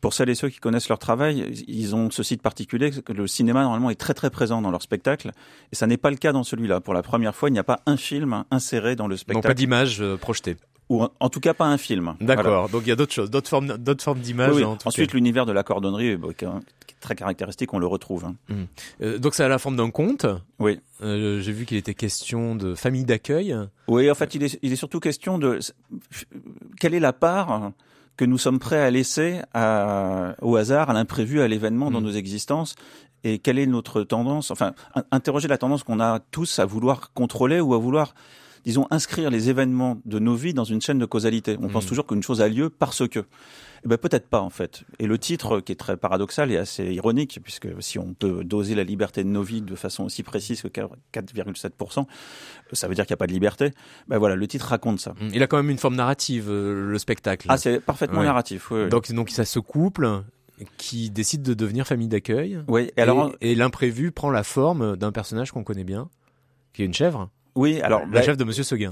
pour 0.02 0.14
celles 0.14 0.30
et 0.30 0.36
ceux 0.36 0.50
qui 0.50 0.60
connaissent 0.60 0.90
leur 0.90 1.00
travail, 1.00 1.64
ils 1.68 1.96
ont 1.96 2.10
ce 2.12 2.24
site 2.24 2.42
particulier 2.42 2.92
que 2.92 3.14
le 3.14 3.26
cinéma 3.26 3.64
normalement 3.64 3.90
est 3.90 3.96
très 4.00 4.14
très 4.14 4.30
présent 4.30 4.62
dans 4.62 4.70
leur 4.72 4.82
spectacle, 4.82 5.32
et 5.72 5.76
ça 5.76 5.88
n'est 5.88 5.98
pas 5.98 6.12
le 6.12 6.18
cas 6.18 6.34
dans 6.34 6.44
celui-là. 6.44 6.82
Pour 6.82 6.94
la 6.94 7.02
première 7.04 7.36
fois, 7.36 7.50
il 7.50 7.54
n'y 7.54 7.60
a 7.60 7.64
pas 7.64 7.80
un 7.86 7.96
film 7.98 8.44
inséré 8.52 8.96
dans 8.96 9.08
le 9.08 9.16
Donc 9.16 9.26
pas 9.26 9.34
spectacle, 9.34 9.56
d'image 9.56 10.02
euh, 10.02 10.18
projetée. 10.18 10.58
Ou 10.90 11.04
en- 11.20 11.30
tout 11.30 11.40
cas 11.40 11.54
pas 11.54 11.66
un 11.66 11.78
film. 11.78 12.14
Voilà. 12.20 12.36
D'accord. 12.36 12.70
Donc 12.70 12.84
il 12.86 12.90
y 12.90 12.92
a 12.92 12.96
d'autres 12.96 13.14
choses, 13.14 13.30
d'autres 13.32 13.50
formes, 13.50 13.78
d'autres 13.78 14.04
formes 14.04 14.20
d'images. 14.20 14.56
Oui, 14.56 14.64
oui. 14.64 14.78
Ensuite, 14.86 15.14
l'univers 15.14 15.46
de 15.46 15.52
la 15.52 15.64
cordonnerie, 15.64 16.08
est 16.10 16.20
très 17.00 17.16
caractéristique, 17.16 17.74
on 17.74 17.80
le 17.80 17.88
retrouve. 17.88 18.26
hein. 18.26 18.36
Euh, 19.02 19.18
donc 19.18 19.36
c'est 19.36 19.44
à 19.44 19.48
la 19.50 19.60
forme 19.60 19.76
d'un 19.76 19.90
conte. 19.92 20.26
Oui. 20.60 20.80
Euh, 21.02 21.42
J'ai 21.42 21.52
vu 21.52 21.66
qu'il 21.66 21.78
était 21.78 21.94
question 21.94 22.56
de 22.56 22.76
famille 22.76 23.04
d'accueil. 23.06 23.56
Oui, 23.88 24.10
en 24.10 24.16
fait, 24.16 24.36
il 24.36 24.44
est, 24.44 24.60
il 24.62 24.72
est 24.72 24.78
surtout 24.78 25.00
question 25.00 25.38
de 25.38 25.60
quelle 26.80 26.94
est 26.94 27.00
la 27.00 27.14
part 27.14 27.72
que 28.16 28.26
nous 28.26 28.38
sommes 28.38 28.60
prêts 28.60 28.80
à 28.82 28.92
laisser 28.92 29.40
à- 29.54 30.36
au 30.42 30.56
hasard, 30.56 30.90
à 30.90 30.94
l'imprévu, 30.94 31.42
à 31.42 31.48
l'événement 31.48 31.90
dans 31.92 32.00
Mm. 32.00 32.04
nos 32.06 32.12
existences, 32.12 32.76
et 33.24 33.40
quelle 33.40 33.58
est 33.58 33.66
notre 33.66 34.04
tendance, 34.04 34.52
enfin, 34.52 34.74
in- 34.96 35.04
interroger 35.12 35.48
la 35.48 35.58
tendance 35.58 35.84
qu'on 35.84 36.00
a 36.00 36.20
tous 36.32 36.60
à 36.60 36.66
vouloir 36.66 37.12
contrôler 37.14 37.60
ou 37.60 37.74
à 37.74 37.78
vouloir, 37.80 38.14
disons, 38.66 38.88
inscrire 38.92 39.30
les 39.30 39.50
événements 39.50 40.00
de 40.06 40.20
nos 40.20 40.36
vies 40.36 40.54
dans 40.54 40.64
une 40.64 40.82
chaîne 40.82 41.00
de 41.00 41.06
causalité. 41.06 41.58
On 41.62 41.68
pense 41.70 41.86
toujours 41.86 42.06
qu'une 42.08 42.24
chose 42.24 42.42
a 42.42 42.48
lieu 42.48 42.70
parce 42.70 43.08
que. 43.08 43.20
Eh 43.86 43.90
ben, 43.90 43.98
peut-être 43.98 44.30
pas, 44.30 44.40
en 44.40 44.50
fait. 44.50 44.84
Et 45.00 45.08
le 45.08 45.18
titre, 45.18 45.60
qui 45.60 45.74
est 45.74 45.76
très 45.76 45.98
paradoxal 45.98 46.50
et 46.54 46.58
assez 46.58 46.86
ironique, 46.94 47.40
puisque 47.44 47.68
si 47.82 48.00
on 48.00 48.14
peut 48.14 48.46
doser 48.46 48.76
la 48.76 48.86
liberté 48.86 49.26
de 49.26 49.28
nos 49.30 49.44
vies 49.44 49.62
de 49.62 49.76
façon 49.76 50.06
aussi 50.06 50.24
précise 50.24 50.62
que 50.62 50.70
4,7%, 51.14 52.06
ça 52.72 52.88
veut 52.88 52.96
dire 52.96 53.06
qu'il 53.06 53.12
n'y 53.12 53.18
a 53.18 53.18
pas 53.18 53.28
de 53.28 53.34
liberté. 53.34 53.72
Ben 54.08 54.18
voilà, 54.18 54.36
le 54.36 54.48
titre 54.48 54.68
raconte 54.68 55.00
ça. 55.02 55.14
Il 55.34 55.44
a 55.44 55.48
quand 55.48 55.58
même 55.58 55.70
une 55.70 55.78
forme 55.78 55.96
narrative, 55.96 56.46
euh, 56.50 56.90
le 56.92 56.98
spectacle. 56.98 57.48
Ah, 57.50 57.58
c'est 57.58 57.80
parfaitement 57.82 58.20
Ouais. 58.20 58.26
narratif. 58.26 58.72
Oui, 58.72 58.84
oui. 58.84 58.90
Donc, 58.90 59.12
donc 59.12 59.30
ça 59.30 59.44
se 59.46 59.60
couple 59.60 60.24
qui 60.78 61.10
décide 61.10 61.42
de 61.44 61.54
devenir 61.54 61.86
famille 61.86 62.08
d'accueil. 62.08 62.60
oui. 62.70 62.90
Et 62.96 63.02
alors, 63.02 63.34
et, 63.42 63.52
et 63.52 63.56
l'imprévu 63.56 64.12
prend 64.12 64.32
la 64.32 64.44
forme 64.44 64.96
d'un 64.96 65.12
personnage 65.12 65.52
qu'on 65.52 65.64
connaît 65.66 65.84
bien, 65.84 66.10
qui 66.74 66.84
est 66.84 66.86
une 66.86 66.94
chèvre. 66.94 67.30
Oui, 67.56 67.82
alors, 67.82 68.02
la 68.02 68.06
ben, 68.08 68.24
chèvre 68.24 68.38
de 68.38 68.44
Monsieur 68.44 68.64
Seguin. 68.64 68.92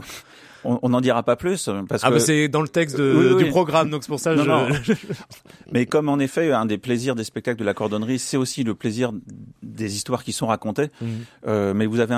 on 0.63 0.89
n'en 0.89 1.01
dira 1.01 1.23
pas 1.23 1.35
plus 1.35 1.67
parce 1.89 2.03
Ah, 2.03 2.09
que. 2.09 2.13
bah 2.13 2.19
c'est 2.19 2.47
dans 2.47 2.61
le 2.61 2.67
texte 2.67 2.95
de- 2.95 3.13
Oui, 3.17 3.33
oui. 3.35 3.43
du 3.45 3.49
programme, 3.49 3.89
donc 3.89 4.03
c'est 4.03 4.09
pour 4.09 4.19
ça 4.19 4.35
que 4.35 4.41
Non, 4.41 4.67
je... 4.83 4.91
non. 4.91 4.97
Mais 5.71 5.87
comme 5.87 6.07
en 6.07 6.19
effet, 6.19 6.51
un 6.51 6.65
des 6.67 6.77
plaisirs 6.77 7.15
des 7.15 7.23
spectacles 7.23 7.59
de 7.59 7.63
la 7.65 7.73
cordonnerie, 7.73 8.19
c'est 8.19 8.37
aussi 8.37 8.63
le 8.63 8.75
plaisir 8.75 9.11
des 9.63 9.95
histoires 9.95 10.23
qui 10.23 10.33
sont 10.33 10.45
racontées. 10.47 10.89
Mhm. 11.01 11.09
Euh, 11.47 11.73
mais 11.73 11.85
vous 11.87 11.99
avez, 11.99 12.15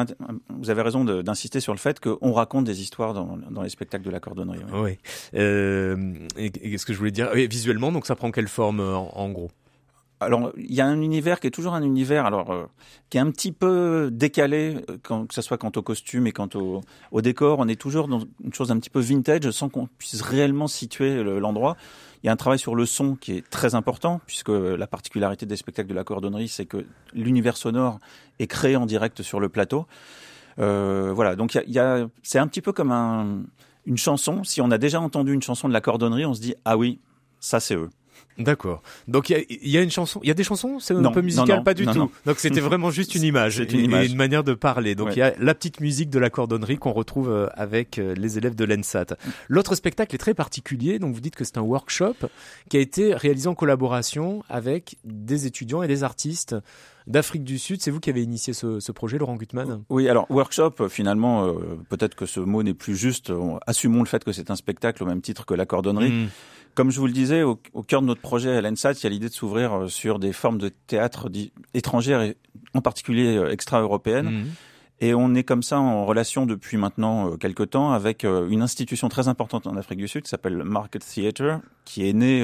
vous 0.59 0.69
avez 0.69 0.81
raison 0.81 1.05
d'insister 1.05 1.59
sur 1.61 1.71
le 1.71 1.79
fait 1.79 1.99
qu'on 2.01 2.33
raconte 2.33 2.65
des 2.65 2.81
histoires 2.81 3.13
dans, 3.13 3.37
dans 3.49 3.61
les 3.61 3.69
spectacles 3.69 4.03
de 4.03 4.11
la 4.11 4.19
cordonnerie. 4.19 4.59
oui. 4.73 4.79
Oui. 4.81 4.97
Euh, 5.35 5.95
qu'est-ce 6.35 6.85
que 6.85 6.91
je 6.93 6.97
voulais 6.97 7.11
dire? 7.11 7.29
Oui, 7.33 7.47
Visuellement, 7.47 7.91
donc 7.93 8.05
ça 8.07 8.15
prend 8.15 8.31
quelle 8.31 8.47
forme 8.49 8.79
en, 8.81 9.17
en 9.17 9.29
gros? 9.29 9.51
Alors, 10.25 10.51
il 10.57 10.73
y 10.73 10.81
a 10.81 10.85
un 10.85 11.01
univers 11.01 11.39
qui 11.39 11.47
est 11.47 11.51
toujours 11.51 11.73
un 11.73 11.83
univers, 11.83 12.25
alors 12.25 12.51
euh, 12.51 12.65
qui 13.09 13.17
est 13.17 13.21
un 13.21 13.31
petit 13.31 13.51
peu 13.51 14.09
décalé, 14.11 14.77
euh, 14.89 14.97
que 15.27 15.33
ce 15.33 15.41
soit 15.41 15.57
quant 15.57 15.71
au 15.75 15.81
costume 15.81 16.27
et 16.27 16.31
quant 16.31 16.49
au, 16.55 17.21
décor. 17.21 17.59
On 17.59 17.67
est 17.67 17.79
toujours 17.79 18.07
dans 18.07 18.21
une 18.43 18.53
chose 18.53 18.71
un 18.71 18.79
petit 18.79 18.89
peu 18.89 18.99
vintage, 18.99 19.49
sans 19.51 19.69
qu'on 19.69 19.87
puisse 19.97 20.21
réellement 20.21 20.67
situer 20.67 21.23
le- 21.23 21.39
l'endroit. 21.39 21.77
Il 22.23 22.27
y 22.27 22.29
a 22.29 22.31
un 22.31 22.37
travail 22.37 22.59
sur 22.59 22.75
le 22.75 22.85
son 22.85 23.15
qui 23.15 23.33
est 23.33 23.49
très 23.49 23.75
important, 23.75 24.21
puisque 24.25 24.49
la 24.49 24.87
particularité 24.87 25.45
des 25.45 25.57
spectacles 25.57 25.89
de 25.89 25.93
la 25.93 26.05
cordonnerie, 26.05 26.47
c'est 26.47 26.65
que 26.65 26.85
l'univers 27.13 27.57
sonore 27.57 27.99
est 28.39 28.47
créé 28.47 28.75
en 28.77 28.85
direct 28.85 29.21
sur 29.21 29.39
le 29.39 29.49
plateau. 29.49 29.85
Euh, 30.59 31.11
voilà, 31.13 31.35
donc 31.35 31.55
il 31.55 31.73
y 31.73 31.79
a, 31.79 32.07
c'est 32.21 32.39
un 32.39 32.47
petit 32.47 32.61
peu 32.61 32.71
comme 32.71 32.91
un, 32.91 33.43
une 33.85 33.97
chanson. 33.97 34.43
Si 34.43 34.61
on 34.61 34.71
a 34.71 34.77
déjà 34.77 35.01
entendu 35.01 35.33
une 35.33 35.41
chanson 35.41 35.67
de 35.67 35.73
la 35.73 35.81
cordonnerie, 35.81 36.25
on 36.25 36.33
se 36.33 36.41
dit 36.41 36.55
ah 36.65 36.77
oui, 36.77 36.99
ça 37.39 37.59
c'est 37.59 37.75
eux. 37.75 37.89
D'accord. 38.37 38.81
Donc 39.07 39.29
il 39.29 39.33
y 39.33 39.35
a, 39.35 39.43
il 39.49 39.69
y 39.69 39.77
a 39.77 39.81
une 39.81 39.91
chanson, 39.91 40.19
il 40.23 40.27
y 40.27 40.31
a 40.31 40.33
des 40.33 40.43
chansons, 40.43 40.79
c'est 40.79 40.93
un 40.95 41.11
peu 41.11 41.21
musical, 41.21 41.47
non, 41.47 41.55
non, 41.57 41.63
pas 41.63 41.73
du 41.73 41.85
non, 41.85 41.93
tout. 41.93 42.11
Donc 42.25 42.39
c'était 42.39 42.59
vraiment 42.61 42.89
juste 42.89 43.13
une 43.15 43.23
image, 43.23 43.59
une 43.59 43.79
et- 43.79 43.83
image. 43.83 44.07
et 44.07 44.09
une 44.11 44.17
manière 44.17 44.43
de 44.43 44.53
parler. 44.53 44.95
Donc 44.95 45.07
Ouais. 45.07 45.13
il 45.15 45.19
y 45.19 45.21
a 45.21 45.33
la 45.39 45.53
petite 45.53 45.79
musique 45.81 46.09
de 46.09 46.19
la 46.19 46.29
cordonnerie 46.29 46.77
qu'on 46.77 46.93
retrouve 46.93 47.29
euh, 47.29 47.47
avec 47.53 47.99
euh, 47.99 48.15
les 48.15 48.37
élèves 48.37 48.55
de 48.55 48.65
l'ENSAT. 48.65 49.05
L'autre 49.49 49.75
spectacle 49.75 50.15
est 50.15 50.17
très 50.17 50.33
particulier. 50.33 50.97
Donc 50.99 51.13
vous 51.13 51.21
dites 51.21 51.35
que 51.35 51.43
c'est 51.43 51.57
un 51.57 51.61
workshop 51.61 52.15
qui 52.69 52.77
a 52.77 52.79
été 52.79 53.13
réalisé 53.13 53.47
en 53.47 53.55
collaboration 53.55 54.43
avec 54.49 54.97
des 55.05 55.45
étudiants 55.45 55.83
et 55.83 55.87
des 55.87 56.03
artistes 56.03 56.55
d'Afrique 57.05 57.43
du 57.43 57.59
Sud. 57.59 57.81
C'est 57.81 57.91
vous 57.91 57.99
qui 57.99 58.09
avez 58.09 58.23
initié 58.23 58.53
ce, 58.53 58.79
ce 58.79 58.91
projet, 58.91 59.17
Laurent 59.17 59.35
Gutmann? 59.35 59.83
Oui, 59.89 60.07
alors 60.09 60.25
workshop, 60.29 60.73
euh, 60.79 60.89
finalement, 60.89 61.45
euh, 61.47 61.53
peut-être 61.89 62.15
que 62.15 62.25
ce 62.25 62.39
mot 62.39 62.63
n'est 62.63 62.73
plus 62.73 62.95
juste. 62.95 63.29
On- 63.29 63.59
assumons 63.67 63.99
le 63.99 64.07
fait 64.07 64.23
que 64.23 64.31
c'est 64.31 64.49
un 64.51 64.55
spectacle 64.55 65.03
au 65.03 65.05
même 65.05 65.21
titre 65.21 65.45
que 65.45 65.53
la 65.53 65.65
cordonnerie. 65.65 66.09
Mm. 66.11 66.27
Comme 66.75 66.89
je 66.89 66.99
vous 66.99 67.07
le 67.07 67.13
disais, 67.13 67.43
au, 67.43 67.59
au 67.73 67.83
cœur 67.83 68.01
de 68.01 68.07
notre 68.07 68.21
projet 68.21 68.55
à 68.57 68.61
l'ENSAT, 68.61 68.93
il 68.93 69.03
y 69.03 69.07
a 69.07 69.09
l'idée 69.09 69.29
de 69.29 69.33
s'ouvrir 69.33 69.73
euh, 69.73 69.87
sur 69.87 70.17
des 70.17 70.33
formes 70.33 70.57
de 70.57 70.69
théâtre 70.69 71.29
étrangères 71.73 72.21
et 72.21 72.35
en 72.73 72.81
particulier 72.81 73.37
euh, 73.37 73.51
extra-européennes. 73.51 74.29
Mm. 74.29 74.45
Et 75.01 75.13
on 75.13 75.35
est 75.35 75.43
comme 75.43 75.63
ça 75.63 75.79
en 75.79 76.05
relation 76.05 76.45
depuis 76.45 76.77
maintenant 76.77 77.31
euh, 77.31 77.37
quelques 77.37 77.71
temps 77.71 77.91
avec 77.91 78.23
une 78.23 78.61
institution 78.61 79.09
très 79.09 79.27
importante 79.27 79.67
en 79.67 79.75
Afrique 79.77 79.99
du 79.99 80.07
Sud 80.07 80.23
qui 80.23 80.29
s'appelle 80.29 80.63
Market 80.63 81.05
Theatre, 81.05 81.59
qui 81.85 82.07
est 82.07 82.13
née 82.13 82.43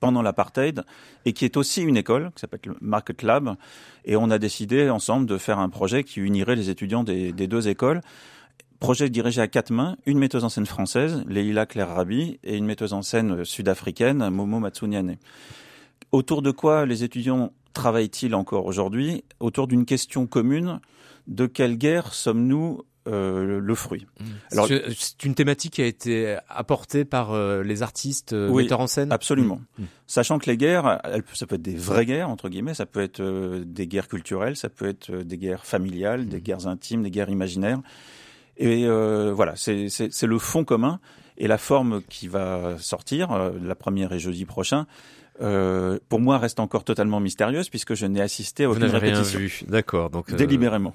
pendant 0.00 0.22
l'apartheid 0.22 0.82
et 1.24 1.32
qui 1.32 1.44
est 1.44 1.56
aussi 1.56 1.82
une 1.82 1.96
école 1.96 2.30
qui 2.34 2.40
s'appelle 2.40 2.60
le 2.66 2.76
Market 2.80 3.22
Lab. 3.22 3.56
Et 4.04 4.16
on 4.16 4.30
a 4.30 4.38
décidé 4.38 4.90
ensemble 4.90 5.26
de 5.26 5.38
faire 5.38 5.58
un 5.58 5.70
projet 5.70 6.04
qui 6.04 6.20
unirait 6.20 6.56
les 6.56 6.68
étudiants 6.68 7.04
des, 7.04 7.32
des 7.32 7.46
deux 7.46 7.68
écoles 7.68 8.02
projet 8.84 9.08
dirigé 9.08 9.40
à 9.40 9.48
quatre 9.48 9.70
mains, 9.70 9.96
une 10.04 10.18
metteuse 10.18 10.44
en 10.44 10.50
scène 10.50 10.66
française, 10.66 11.24
Leila 11.26 11.64
Claire 11.64 11.88
Rabi, 11.88 12.38
et 12.44 12.58
une 12.58 12.66
metteuse 12.66 12.92
en 12.92 13.00
scène 13.00 13.42
sud-africaine, 13.42 14.28
Momo 14.28 14.58
Matsunyane. 14.58 15.16
Autour 16.12 16.42
de 16.42 16.50
quoi 16.50 16.84
les 16.84 17.02
étudiants 17.02 17.52
travaillent-ils 17.72 18.34
encore 18.34 18.66
aujourd'hui? 18.66 19.24
Autour 19.40 19.68
d'une 19.68 19.86
question 19.86 20.26
commune, 20.26 20.80
de 21.28 21.46
quelle 21.46 21.78
guerre 21.78 22.12
sommes-nous 22.12 22.82
euh, 23.08 23.58
le 23.58 23.74
fruit? 23.74 24.06
Mmh. 24.20 24.24
Alors, 24.52 24.68
c'est 24.68 25.24
une 25.24 25.34
thématique 25.34 25.72
qui 25.74 25.82
a 25.82 25.86
été 25.86 26.36
apportée 26.50 27.06
par 27.06 27.32
euh, 27.32 27.62
les 27.62 27.82
artistes 27.82 28.34
euh, 28.34 28.52
metteurs 28.52 28.80
en 28.80 28.86
scène? 28.86 29.12
Absolument. 29.12 29.62
Mmh. 29.78 29.82
Mmh. 29.82 29.86
Sachant 30.06 30.38
que 30.38 30.50
les 30.50 30.58
guerres, 30.58 31.00
ça 31.32 31.46
peut 31.46 31.54
être 31.54 31.62
des 31.62 31.74
vraies 31.74 32.04
guerres 32.04 32.28
entre 32.28 32.50
guillemets, 32.50 32.74
ça 32.74 32.84
peut 32.84 33.00
être 33.00 33.22
des 33.64 33.86
guerres 33.86 34.08
culturelles, 34.08 34.56
ça 34.56 34.68
peut 34.68 34.86
être 34.86 35.10
des 35.10 35.38
guerres 35.38 35.64
familiales, 35.64 36.26
des 36.26 36.42
guerres 36.42 36.66
intimes, 36.66 37.02
des 37.02 37.10
guerres 37.10 37.30
imaginaires. 37.30 37.80
Et 38.56 38.86
voilà, 38.86 39.54
c'est 39.56 40.26
le 40.26 40.38
fond 40.38 40.64
commun 40.64 41.00
et 41.36 41.48
la 41.48 41.58
forme 41.58 42.02
qui 42.08 42.28
va 42.28 42.76
sortir. 42.78 43.52
la 43.62 43.74
première 43.74 44.12
est 44.12 44.20
jeudi 44.20 44.44
prochain. 44.44 44.86
Euh, 45.42 45.98
pour 46.08 46.20
moi 46.20 46.38
reste 46.38 46.60
encore 46.60 46.84
totalement 46.84 47.18
mystérieuse 47.18 47.68
puisque 47.68 47.94
je 47.94 48.06
n'ai 48.06 48.20
assisté 48.20 48.64
à 48.64 48.70
aucune 48.70 48.86
vous 48.86 48.92
répétition. 48.92 49.38
Rien 49.38 49.48
vu. 49.48 49.64
D'accord, 49.66 50.08
donc 50.08 50.30
euh, 50.30 50.36
délibérément. 50.36 50.94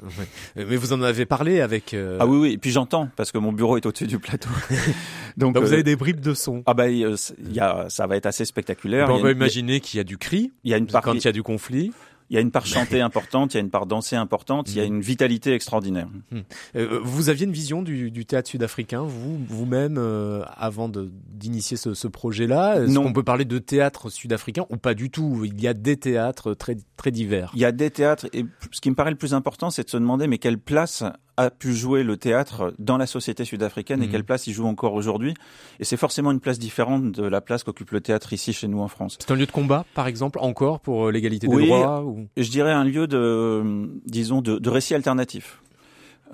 Mais 0.55 0.77
vous 0.77 0.93
en 0.93 1.01
avez 1.01 1.25
parlé 1.25 1.59
avec 1.59 1.93
euh... 1.93 2.17
Ah 2.21 2.25
oui 2.25 2.37
oui, 2.37 2.53
et 2.53 2.57
puis 2.57 2.71
j'entends 2.71 3.09
parce 3.17 3.33
que 3.33 3.37
mon 3.37 3.51
bureau 3.51 3.75
est 3.75 3.85
au-dessus 3.85 4.07
du 4.07 4.17
plateau. 4.17 4.49
donc 5.37 5.55
bah, 5.55 5.59
vous 5.59 5.73
avez 5.73 5.83
des 5.83 5.97
bribes 5.97 6.21
de 6.21 6.33
son. 6.33 6.63
Ah 6.67 6.73
bah 6.73 6.87
il 6.87 7.17
y 7.51 7.59
a 7.59 7.87
ça 7.89 8.07
va 8.07 8.15
être 8.15 8.27
assez 8.27 8.45
spectaculaire. 8.45 9.09
on 9.09 9.21
peut 9.21 9.31
imaginer 9.31 9.81
qu'il 9.81 9.97
y 9.97 10.01
a 10.01 10.05
du 10.05 10.17
cri. 10.17 10.53
Il 10.63 10.71
y 10.71 10.73
a 10.73 10.77
une 10.77 10.87
part 10.87 11.01
quand 11.01 11.13
il 11.13 11.25
y 11.25 11.27
a 11.27 11.33
du 11.33 11.43
conflit. 11.43 11.91
Il 12.29 12.35
y 12.35 12.37
a 12.37 12.41
une 12.41 12.51
part 12.51 12.65
chantée 12.65 13.01
importante, 13.01 13.53
il 13.53 13.57
y 13.57 13.59
a 13.59 13.63
une 13.63 13.71
part 13.71 13.85
dansée 13.85 14.15
importante, 14.15 14.69
il 14.69 14.77
y 14.77 14.81
a 14.81 14.83
mm. 14.83 14.93
une 14.93 15.01
vitalité 15.01 15.53
extraordinaire. 15.53 16.07
Mm. 16.31 16.39
Euh, 16.75 16.99
vous 17.03 17.29
aviez 17.29 17.45
une 17.45 17.51
vision 17.51 17.81
du, 17.81 18.11
du 18.11 18.25
théâtre 18.25 18.49
sud-africain, 18.49 19.01
vous, 19.01 19.39
vous-même, 19.47 19.97
euh, 19.97 20.43
avant 20.55 20.89
d'initier 20.89 21.77
ce, 21.77 21.93
ce 21.93 22.07
projet-là? 22.07 22.83
Est-ce 22.83 22.95
qu'on 22.95 23.13
peut 23.13 23.23
parler 23.23 23.45
de 23.45 23.57
théâtre 23.57 24.09
sud-africain 24.09 24.65
ou 24.69 24.77
pas 24.77 24.93
du 24.93 25.09
tout? 25.09 25.43
Il 25.45 25.59
y 25.59 25.67
a 25.67 25.73
des 25.73 25.97
théâtres 25.97 26.53
très, 26.53 26.77
très 26.97 27.11
divers. 27.11 27.51
Il 27.55 27.61
y 27.61 27.65
a 27.65 27.71
des 27.71 27.89
théâtres, 27.89 28.27
et 28.33 28.45
ce 28.71 28.81
qui 28.81 28.89
me 28.89 28.95
paraît 28.95 29.11
le 29.11 29.17
plus 29.17 29.33
important, 29.33 29.69
c'est 29.69 29.83
de 29.83 29.89
se 29.89 29.97
demander, 29.97 30.27
mais 30.27 30.37
quelle 30.37 30.59
place 30.59 31.03
a 31.39 31.49
pu 31.49 31.73
jouer 31.73 32.03
le 32.03 32.17
théâtre 32.17 32.73
dans 32.79 32.97
la 32.97 33.07
société 33.07 33.45
sud-africaine 33.45 34.03
et 34.03 34.07
mhm. 34.07 34.11
quelle 34.11 34.23
place 34.25 34.47
il 34.47 34.53
joue 34.53 34.65
encore 34.65 34.93
aujourd'hui. 34.93 35.33
Et 35.79 35.85
c'est 35.85 35.97
forcément 35.97 36.31
une 36.31 36.41
place 36.41 36.59
différente 36.59 37.11
de 37.11 37.23
la 37.23 37.39
place 37.39 37.63
qu'occupe 37.63 37.91
le 37.91 38.01
théâtre 38.01 38.33
ici 38.33 38.51
chez 38.51 38.67
nous 38.67 38.81
en 38.81 38.89
France. 38.89 39.17
C'est 39.19 39.31
un 39.31 39.35
lieu 39.35 39.45
de 39.45 39.51
combat, 39.51 39.85
par 39.93 40.07
exemple, 40.07 40.39
encore 40.41 40.81
pour 40.81 41.07
euh, 41.07 41.11
l'égalité 41.11 41.47
des 41.47 41.65
droits 41.65 42.03
ou... 42.03 42.27
Je 42.35 42.49
dirais 42.49 42.73
un 42.73 42.83
lieu 42.83 43.07
de, 43.07 43.89
disons, 44.05 44.41
de, 44.41 44.57
de 44.57 44.69
récit 44.69 44.95
alternatif. 44.95 45.61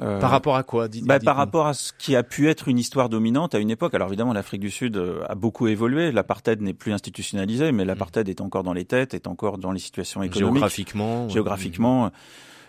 Euh, 0.02 0.20
par 0.20 0.32
rapport 0.32 0.56
à 0.58 0.64
quoi 0.64 0.88
bah, 1.04 1.20
Par 1.20 1.38
rapport 1.38 1.68
à 1.68 1.74
ce 1.74 1.94
qui 1.98 2.18
a 2.18 2.24
pu 2.24 2.50
être 2.50 2.68
une 2.68 2.80
histoire 2.80 3.08
dominante 3.08 3.56
à 3.56 3.60
une 3.60 3.70
époque. 3.70 3.94
Alors 3.94 4.08
évidemment, 4.10 4.34
l'Afrique 4.34 4.60
du 4.60 4.72
Sud 4.72 4.98
euh, 4.98 5.24
a 5.30 5.36
beaucoup 5.36 5.68
évolué. 5.68 6.12
L'apartheid 6.12 6.62
n'est 6.62 6.74
plus 6.74 6.92
institutionnalisé, 6.92 7.72
mais 7.72 7.86
l'apartheid 7.86 8.28
est 8.28 8.42
encore 8.42 8.64
dans 8.64 8.74
les 8.74 8.86
têtes, 8.86 9.14
est 9.14 9.28
encore 9.28 9.58
dans 9.58 9.72
les 9.72 9.80
situations 9.80 10.22
économiques. 10.22 10.56
Géographiquement. 10.56 11.30
Géographiquement. 11.30 12.12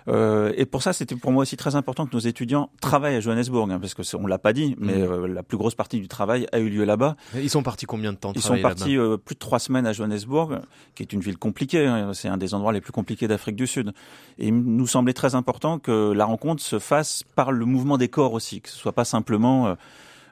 Euh, 0.09 0.53
et 0.57 0.67
pour 0.67 0.83
ça, 0.83 0.93
c'était 0.93 1.17
pour 1.17 1.33
moi 1.33 1.43
aussi 1.43 1.57
très 1.57 1.75
important 1.75 2.07
que 2.07 2.15
nos 2.15 2.21
étudiants 2.21 2.71
travaillent 2.81 3.17
à 3.17 3.21
Johannesburg, 3.21 3.71
hein, 3.71 3.79
parce 3.81 3.95
que 3.95 4.03
on 4.17 4.27
l'a 4.27 4.39
pas 4.39 4.53
dit, 4.53 4.77
mais 4.79 4.99
mm. 4.99 5.03
euh, 5.03 5.29
la 5.29 5.43
plus 5.43 5.57
grosse 5.57 5.75
partie 5.75 6.01
du 6.01 6.09
travail 6.09 6.47
a 6.53 6.59
eu 6.59 6.69
lieu 6.69 6.85
là-bas. 6.85 7.17
Ils 7.35 7.51
sont 7.51 7.63
partis 7.63 7.87
combien 7.87 8.13
de 8.13 8.19
temps 8.19 8.33
Ils 8.35 8.43
sont 8.43 8.59
partis 8.61 8.97
euh, 8.97 9.17
plus 9.17 9.35
de 9.35 9.41
trois 9.41 9.59
semaines 9.59 9.87
à 9.87 9.93
Johannesburg, 9.93 10.61
qui 10.95 11.03
est 11.03 11.13
une 11.13 11.21
ville 11.21 11.39
compliquée. 11.39 11.87
Hein, 11.87 12.13
c'est 12.15 12.29
un 12.29 12.37
des 12.37 12.55
endroits 12.55 12.73
les 12.73 12.81
plus 12.81 12.93
compliqués 12.93 13.29
d'Afrique 13.29 13.57
du 13.57 13.67
Sud. 13.67 13.93
Et 14.39 14.49
il 14.49 14.55
nous 14.55 14.87
semblait 14.87 15.13
très 15.13 15.35
important 15.35 15.79
que 15.79 16.13
la 16.13 16.25
rencontre 16.25 16.63
se 16.63 16.79
fasse 16.79 17.25
par 17.35 17.53
le 17.53 17.65
mouvement 17.65 17.99
des 17.99 18.09
corps 18.09 18.33
aussi, 18.33 18.61
que 18.61 18.69
ce 18.69 18.77
soit 18.77 18.93
pas 18.93 19.05
simplement 19.05 19.77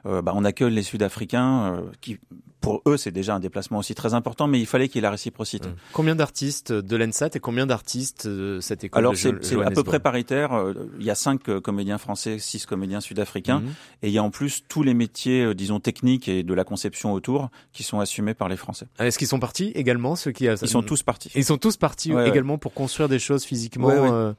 bah, 0.05 0.33
on 0.35 0.45
accueille 0.45 0.73
les 0.73 0.83
Sud-Africains, 0.83 1.73
euh, 1.73 1.81
qui 2.01 2.19
pour 2.61 2.81
eux 2.87 2.97
c'est 2.97 3.11
déjà 3.11 3.35
un 3.35 3.39
déplacement 3.39 3.79
aussi 3.79 3.93
très 3.93 4.13
important, 4.13 4.47
mais 4.47 4.59
il 4.59 4.65
fallait 4.65 4.87
qu'il 4.87 4.97
y 4.97 4.99
ait 4.99 5.01
la 5.01 5.11
réciprocité. 5.11 5.69
Mmh. 5.69 5.75
Combien 5.93 6.15
d'artistes 6.15 6.71
de 6.71 6.95
l'ENSAT 6.95 7.29
et 7.35 7.39
combien 7.39 7.65
d'artistes 7.67 8.27
de 8.27 8.59
cette 8.59 8.83
école 8.83 8.99
Alors 8.99 9.15
c'est 9.15 9.61
à 9.63 9.71
peu 9.71 9.83
près 9.83 9.99
paritaire. 9.99 10.53
Euh, 10.53 10.73
il 10.99 11.05
y 11.05 11.11
a 11.11 11.15
cinq 11.15 11.43
comédiens 11.59 11.97
français, 11.97 12.39
six 12.39 12.65
comédiens 12.65 13.01
sud-africains, 13.01 13.59
mmh. 13.59 13.67
et 14.03 14.07
il 14.07 14.13
y 14.13 14.17
a 14.17 14.23
en 14.23 14.31
plus 14.31 14.63
tous 14.67 14.83
les 14.83 14.93
métiers, 14.93 15.53
disons 15.53 15.79
techniques 15.79 16.27
et 16.27 16.43
de 16.43 16.53
la 16.53 16.63
conception 16.63 17.13
autour, 17.13 17.49
qui 17.73 17.83
sont 17.83 17.99
assumés 17.99 18.33
par 18.33 18.49
les 18.49 18.57
Français. 18.57 18.87
Ah, 18.97 19.07
est-ce 19.07 19.17
qu'ils 19.17 19.27
sont 19.27 19.39
partis 19.39 19.71
également 19.75 20.15
ceux 20.15 20.31
qui 20.31 20.45
Ils 20.45 20.67
sont 20.67 20.83
tous 20.83 21.03
partis. 21.03 21.31
Ils 21.35 21.45
sont 21.45 21.57
tous 21.57 21.77
partis 21.77 22.11
également 22.11 22.57
pour 22.57 22.73
construire 22.73 23.09
des 23.09 23.19
choses 23.19 23.43
physiquement 23.43 24.33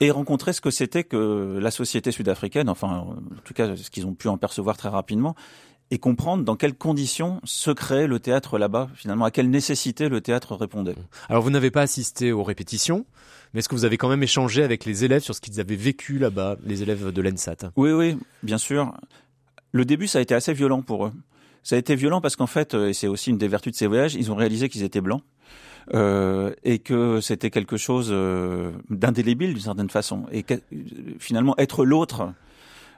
et 0.00 0.10
rencontrer 0.10 0.52
ce 0.52 0.60
que 0.60 0.70
c'était 0.70 1.04
que 1.04 1.58
la 1.60 1.70
société 1.70 2.10
sud-africaine, 2.10 2.68
enfin 2.68 2.88
en 2.88 3.16
tout 3.44 3.54
cas 3.54 3.76
ce 3.76 3.90
qu'ils 3.90 4.06
ont 4.06 4.14
pu 4.14 4.28
en 4.28 4.38
percevoir 4.38 4.76
très 4.76 4.88
rapidement, 4.88 5.34
et 5.90 5.98
comprendre 5.98 6.44
dans 6.44 6.56
quelles 6.56 6.76
conditions 6.76 7.40
se 7.44 7.70
créait 7.70 8.06
le 8.06 8.20
théâtre 8.20 8.58
là-bas, 8.58 8.88
finalement, 8.94 9.24
à 9.24 9.30
quelle 9.30 9.50
nécessité 9.50 10.08
le 10.08 10.20
théâtre 10.20 10.54
répondait. 10.54 10.94
Alors 11.28 11.42
vous 11.42 11.50
n'avez 11.50 11.70
pas 11.70 11.82
assisté 11.82 12.32
aux 12.32 12.44
répétitions, 12.44 13.06
mais 13.52 13.58
est-ce 13.58 13.68
que 13.68 13.74
vous 13.74 13.84
avez 13.84 13.98
quand 13.98 14.08
même 14.08 14.22
échangé 14.22 14.62
avec 14.62 14.84
les 14.84 15.04
élèves 15.04 15.22
sur 15.22 15.34
ce 15.34 15.40
qu'ils 15.40 15.60
avaient 15.60 15.76
vécu 15.76 16.18
là-bas, 16.18 16.56
les 16.64 16.82
élèves 16.82 17.12
de 17.12 17.22
l'ENSAT? 17.22 17.72
Oui, 17.76 17.90
oui, 17.90 18.16
bien 18.42 18.58
sûr. 18.58 18.94
Le 19.72 19.84
début, 19.84 20.06
ça 20.06 20.20
a 20.20 20.22
été 20.22 20.34
assez 20.34 20.52
violent 20.52 20.82
pour 20.82 21.06
eux. 21.06 21.12
Ça 21.62 21.74
a 21.74 21.78
été 21.78 21.94
violent 21.96 22.20
parce 22.20 22.36
qu'en 22.36 22.46
fait, 22.46 22.74
et 22.74 22.92
c'est 22.92 23.08
aussi 23.08 23.30
une 23.30 23.38
des 23.38 23.48
vertus 23.48 23.72
de 23.72 23.76
ces 23.76 23.86
voyages, 23.86 24.14
ils 24.14 24.30
ont 24.30 24.36
réalisé 24.36 24.68
qu'ils 24.68 24.84
étaient 24.84 25.00
blancs. 25.00 25.22
Euh, 25.94 26.52
et 26.62 26.78
que 26.78 27.20
c'était 27.20 27.50
quelque 27.50 27.76
chose 27.76 28.10
euh, 28.10 28.72
d'indélébile 28.90 29.54
d'une 29.54 29.62
certaine 29.62 29.90
façon. 29.90 30.24
Et 30.30 30.42
que, 30.42 30.54
finalement, 31.18 31.54
être 31.58 31.84
l'autre, 31.84 32.32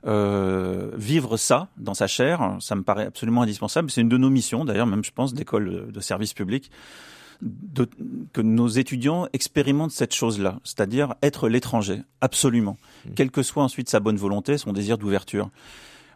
euh, 0.07 0.91
vivre 0.97 1.37
ça 1.37 1.69
dans 1.79 1.95
sa 1.95 2.07
chair, 2.07 2.57
ça 2.61 2.75
me 2.75 2.83
paraît 2.83 3.07
absolument 3.07 3.43
indispensable. 3.43 3.91
C'est 3.91 4.01
une 4.01 4.09
de 4.09 4.19
nos 4.19 4.31
missions, 4.31 4.65
d'ailleurs, 4.65 4.87
même 4.87 5.05
je 5.05 5.13
pense, 5.13 5.33
d'école 5.33 5.91
de 5.91 6.01
service 6.01 6.35
public, 6.35 6.71
de, 7.41 7.89
que 8.33 8.41
nos 8.41 8.69
étudiants 8.69 9.27
expérimentent 9.33 9.91
cette 9.91 10.15
chose-là, 10.15 10.61
c'est-à-dire 10.65 11.15
être 11.23 11.49
l'étranger, 11.49 12.03
absolument, 12.21 12.77
mmh. 13.05 13.11
quelle 13.15 13.31
que 13.31 13.43
soit 13.43 13.65
ensuite 13.65 13.89
sa 13.89 14.01
bonne 14.01 14.17
volonté, 14.17 14.59
son 14.59 14.73
désir 14.73 14.99
d'ouverture. 14.99 15.51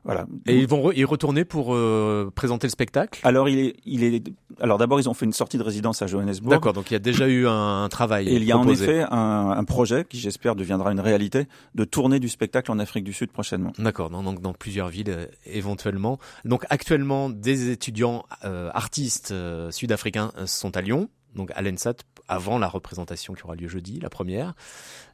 Voilà. 0.06 0.24
Et 0.46 0.56
ils 0.56 0.68
vont 0.68 0.92
y 0.92 1.04
retourner 1.04 1.44
pour 1.44 1.74
euh, 1.74 2.30
présenter 2.32 2.68
le 2.68 2.70
spectacle? 2.70 3.20
Alors 3.24 3.48
il 3.48 3.58
est, 3.58 3.76
il 3.84 4.04
est, 4.04 4.22
alors 4.60 4.78
d'abord 4.78 5.00
ils 5.00 5.08
ont 5.08 5.14
fait 5.14 5.26
une 5.26 5.32
sortie 5.32 5.58
de 5.58 5.64
résidence 5.64 6.00
à 6.00 6.06
Johannesburg. 6.06 6.52
D'accord, 6.52 6.72
donc 6.72 6.92
il 6.92 6.94
y 6.94 6.96
a 6.96 7.00
déjà 7.00 7.26
eu 7.26 7.48
un, 7.48 7.88
travail. 7.90 8.28
Et 8.28 8.36
il 8.36 8.44
y 8.44 8.52
a 8.52 8.56
en 8.56 8.68
effet 8.68 9.04
un, 9.10 9.50
un 9.50 9.64
projet 9.64 10.04
qui 10.08 10.20
j'espère 10.20 10.54
deviendra 10.54 10.92
une 10.92 11.00
réalité 11.00 11.48
de 11.74 11.84
tourner 11.84 12.20
du 12.20 12.28
spectacle 12.28 12.70
en 12.70 12.78
Afrique 12.78 13.02
du 13.02 13.12
Sud 13.12 13.32
prochainement. 13.32 13.72
D'accord, 13.78 14.10
donc 14.10 14.40
dans 14.40 14.52
plusieurs 14.52 14.88
villes 14.88 15.10
euh, 15.10 15.26
éventuellement. 15.44 16.18
Donc 16.44 16.64
actuellement 16.70 17.28
des 17.28 17.70
étudiants 17.70 18.26
euh, 18.44 18.70
artistes 18.72 19.34
sud-africains 19.70 20.30
sont 20.46 20.76
à 20.76 20.82
Lyon 20.82 21.08
donc 21.36 21.52
à 21.54 21.62
l'ENSAT 21.62 21.96
avant 22.28 22.58
la 22.58 22.66
représentation 22.66 23.34
qui 23.34 23.44
aura 23.44 23.54
lieu 23.54 23.68
jeudi, 23.68 24.00
la 24.00 24.10
première. 24.10 24.54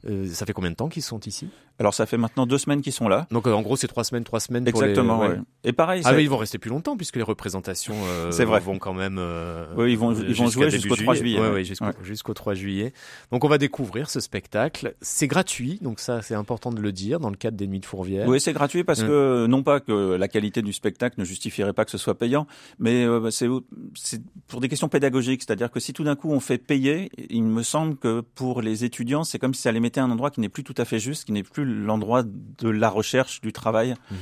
Euh, 0.09 0.27
ça 0.33 0.47
fait 0.47 0.55
combien 0.55 0.71
de 0.71 0.77
temps 0.77 0.89
qu'ils 0.89 1.03
sont 1.03 1.21
ici? 1.21 1.51
Alors 1.79 1.95
ça 1.95 2.07
fait 2.07 2.17
maintenant 2.17 2.47
deux 2.47 2.59
semaines 2.59 2.83
qu'ils 2.83 2.93
sont 2.93 3.09
là. 3.09 3.27
Donc 3.31 3.47
euh, 3.47 3.53
en 3.53 3.63
gros 3.63 3.77
c'est 3.77 3.89
trois 3.89 4.05
semaines, 4.05 4.25
trois 4.25 4.41
semaines. 4.41 4.67
Exactement. 4.67 5.19
Pour 5.19 5.29
les... 5.29 5.37
Et 5.65 5.73
pareil. 5.73 6.03
Ah 6.05 6.13
mais 6.13 6.23
ils 6.23 6.31
vont 6.31 6.37
rester 6.37 6.59
plus 6.59 6.71
longtemps 6.71 6.97
puisque 6.97 7.17
les 7.17 7.23
représentations 7.23 7.95
euh, 8.07 8.31
vrai. 8.31 8.61
vont 8.61 8.79
quand 8.79 8.95
même. 8.95 9.21
oui 9.77 9.93
ils 9.93 9.99
vont 9.99 10.15
ils 10.15 10.35
vont 10.35 10.49
jouer 10.49 10.71
jusqu'au 10.71 10.97
3 10.97 11.15
juillet. 11.15 11.41
Oui, 11.41 11.71
jusqu'au 12.03 12.35
3 12.35 12.55
juillet. 12.55 12.93
Donc 13.31 13.45
on 13.45 13.49
va 13.49 13.59
découvrir 13.59 14.11
ce 14.11 14.21
spectacle. 14.21 14.95
C'est 15.01 15.27
gratuit 15.27 15.79
donc 15.83 16.01
ça 16.01 16.23
c'est 16.23 16.35
important 16.35 16.73
de 16.73 16.81
le 16.81 16.93
dire 16.93 17.21
dans 17.21 17.31
le 17.31 17.37
cadre 17.37 17.57
des 17.57 17.67
Nuits 17.67 17.81
de 17.81 17.87
Fourvière. 17.87 18.29
Oui 18.29 18.41
c'est 18.41 18.53
gratuit 18.53 18.85
parce 18.85 19.03
que 19.03 19.47
non 19.47 19.63
pas 19.63 19.81
que 19.81 20.15
la 20.15 20.29
qualité 20.29 20.63
du 20.63 20.73
spectacle 20.73 21.19
ne 21.19 21.25
justifierait 21.25 21.73
pas 21.73 21.85
que 21.85 21.91
ce 21.91 21.99
soit 21.99 22.17
payant, 22.17 22.47
mais 22.79 23.07
c'est 23.25 23.49
pour 24.47 24.61
des 24.61 24.69
questions 24.69 24.89
pédagogiques, 24.89 25.43
c'est-à-dire 25.43 25.71
que 25.71 25.81
si 25.81 25.93
tout 25.93 26.05
d'un 26.05 26.17
coup 26.17 26.31
on 26.31 26.41
fait 26.41 26.59
payer, 26.59 27.11
il 27.31 27.45
me 27.45 27.63
semble 27.63 27.97
que 27.97 28.21
pour 28.21 28.63
les 28.63 28.85
étudiants 28.85 29.25
c'est 29.25 29.39
comme 29.39 29.55
si 29.55 29.63
ça 29.63 29.73
les 29.73 29.81
mettait 29.81 30.01
un 30.01 30.11
endroit 30.11 30.31
qui 30.31 30.41
n'est 30.41 30.49
plus 30.49 30.65
tout 30.65 30.75
à 30.77 30.85
fait 30.85 30.99
juste, 30.99 31.25
qui 31.25 31.33
n'est 31.33 31.43
plus 31.43 31.65
l'endroit 31.73 32.23
de 32.25 32.69
la 32.69 32.89
recherche, 32.89 33.41
du 33.41 33.53
travail. 33.53 33.95
Mhm. 34.11 34.19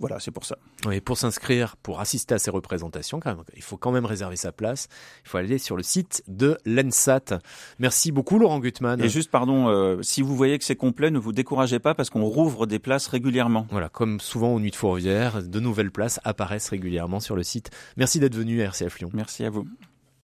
Voilà, 0.00 0.18
c'est 0.18 0.30
pour 0.30 0.46
ça. 0.46 0.56
Et 0.90 1.02
pour 1.02 1.18
s'inscrire, 1.18 1.76
pour 1.76 2.00
assister 2.00 2.34
à 2.34 2.38
ces 2.38 2.50
représentations, 2.50 3.20
quand 3.20 3.36
même, 3.36 3.44
il 3.54 3.62
faut 3.62 3.76
quand 3.76 3.92
même 3.92 4.06
réserver 4.06 4.36
sa 4.36 4.50
place. 4.50 4.88
Il 5.26 5.28
faut 5.28 5.36
aller 5.36 5.58
sur 5.58 5.76
le 5.76 5.82
site 5.82 6.24
de 6.26 6.56
l'ENSAT. 6.64 7.38
Merci 7.78 8.10
beaucoup, 8.10 8.38
Laurent 8.38 8.60
Gutmann. 8.60 8.98
Et 9.02 9.10
juste, 9.10 9.30
pardon, 9.30 9.68
euh, 9.68 10.00
si 10.00 10.22
vous 10.22 10.34
voyez 10.34 10.58
que 10.58 10.64
c'est 10.64 10.74
complet, 10.74 11.10
ne 11.10 11.18
vous 11.18 11.32
découragez 11.32 11.80
pas 11.80 11.94
parce 11.94 12.08
qu'on 12.08 12.24
rouvre 12.24 12.64
des 12.64 12.78
places 12.78 13.08
régulièrement. 13.08 13.66
Voilà, 13.70 13.90
comme 13.90 14.20
souvent 14.20 14.54
aux 14.54 14.60
Nuits 14.60 14.70
de 14.70 14.76
Fourvière, 14.76 15.42
de 15.42 15.60
nouvelles 15.60 15.92
places 15.92 16.18
apparaissent 16.24 16.70
régulièrement 16.70 17.20
sur 17.20 17.36
le 17.36 17.42
site. 17.42 17.70
Merci 17.98 18.20
d'être 18.20 18.34
venu 18.34 18.62
à 18.62 18.64
RCF 18.64 19.00
Lyon. 19.00 19.10
Merci 19.12 19.44
à 19.44 19.50
vous. 19.50 19.66